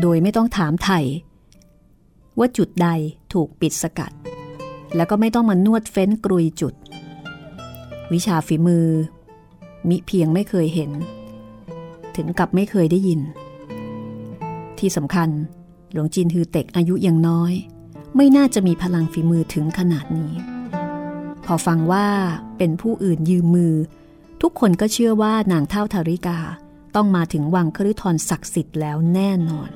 [0.00, 1.00] โดยไม่ต้องถามไถ่
[2.38, 2.88] ว่าจุดใด
[3.32, 4.12] ถูกปิดสกัด
[4.96, 6.74] แล้วก็ไม่ต้องมานวดเฟ้นกรุยจุด
[8.12, 8.86] วิชาฝีมือ
[9.88, 10.90] มิเพียงไม่เคยเห็น
[12.16, 13.20] ถึงกับไม่เคยได้ยิน
[14.78, 15.28] ที่สำคัญ
[15.92, 17.52] หลวงจีนฮือเต็กอายุยังน้อย
[18.16, 20.34] ไม่น่าจะมีพลังฝีมือถึงขนาดนี้
[21.46, 22.06] พอฟังว่า
[22.58, 23.74] เป็นผู้อื่นยืมมือ
[24.42, 26.38] ทุกคนก็เชื่อว่านางเท่าธาริกา
[26.94, 29.70] ต้องมาถึงวังคฤทรศักดิ์สิทธิ์แล้วแน่นอน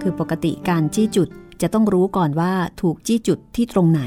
[0.00, 1.28] คือปกติการจี้จุด
[1.62, 4.02] จะต้องรู้ก่อนว่าถูกจี้จุดที่ตรงไหน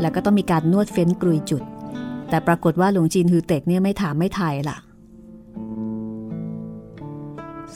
[0.00, 1.62] แล้วก็ต้องมีการนวดเฟ้นกรุยจุด
[2.28, 4.78] แต่ปรากฏว่าหลวงจีนฮือเต็กเนี่ยไม่ถามไม่ถ่ายล่ะ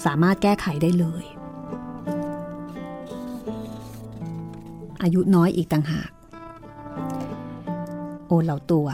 [0.05, 1.25] สามารถแก้ไขได้เลย
[5.03, 6.11] อายุน้อยอีกต่างหาก
[8.27, 8.87] โอเหล่าตัว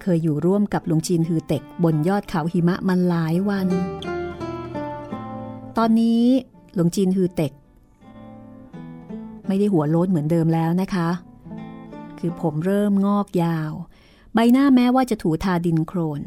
[0.00, 3.68] เคยอยู่ร่วมกับลุงจีนฮือเต็กบนยอดเขาหิมะมันหลายวัน
[5.76, 6.24] ตอนนี้
[6.74, 7.52] หลุงจีนฮือเต็ก
[9.46, 11.08] ไม่ได้หัวโล้นเหมือนเดิมแล้วนะคะ
[12.18, 13.72] คือผมเริ่มงอกยาว
[14.34, 16.20] ใบหน้าแม้ว่าจะถูทาดินโครน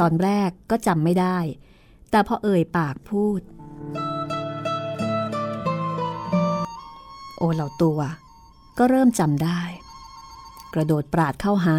[0.00, 1.38] ตอนแรกก็จำไม่ได้
[2.10, 3.40] แต่พอเอ่ยปากพูด
[7.54, 7.98] เหล่าตัว
[8.78, 9.60] ก็เริ่มจำได้
[10.74, 11.78] กระโดดปราดเข้าหา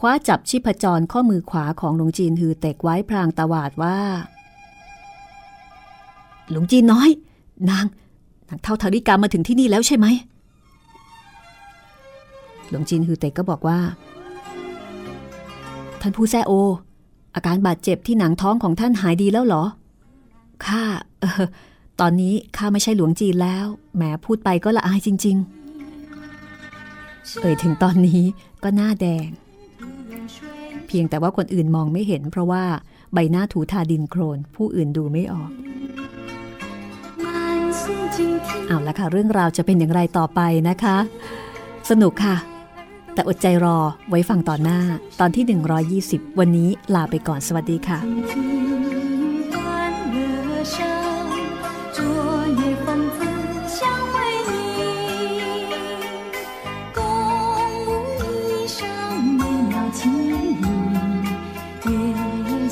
[0.00, 3.98] คว้าจับชิพจรข้อมือขวาของหลวงจีนฮือเต็กไว้พรางตวาดว่า
[6.50, 7.10] หลวงจีนน้อย
[7.70, 7.86] นาง
[8.48, 10.06] นางเท่าธาริกามาถึงที่นี่แล้วใช่ไหม
[12.68, 13.78] หลวงจีนฮือเต็กก็บอกว่า
[16.00, 16.52] ท่านผู้แซโอ
[17.34, 19.64] อาการบาดเจ็บที่หนังท้องของท่านหายดีแล้วเหรอ
[20.66, 20.82] ข้า
[21.20, 21.44] เออ
[22.00, 23.66] ตอนนี้ข้าไม่ใช่หลวงจีนแล้ว
[23.96, 25.36] แหมพูดไปก็ละอายจริง
[26.18, 28.22] ๆ เอ่ยถึงตอนนี้
[28.62, 29.28] ก็หน้าแดง
[30.86, 32.64] เพียงแต่ว่าคนอื่นมองไม่เห็น เพราะว่า
[33.12, 35.50] ใบหน้าถูทาดินโครน ผู้อื่นดูไม่ออก
[38.68, 40.96] เอาละค่ะ เรื่องราวจะเป็นอย่างไรต่อไปนะคะ
[41.90, 42.36] สนุกค่ะ
[43.14, 43.78] แต่อดใจรอ
[44.10, 44.80] ไว้ฟังตอนหน้า
[45.20, 45.44] ตอนที่
[46.02, 47.98] 120 วันนี้ลาไปก่อนสวัสดีค่ะ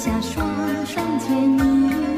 [0.02, 2.11] 下双双牵你，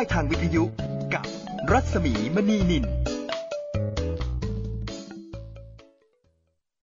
[0.00, 0.39] หลัง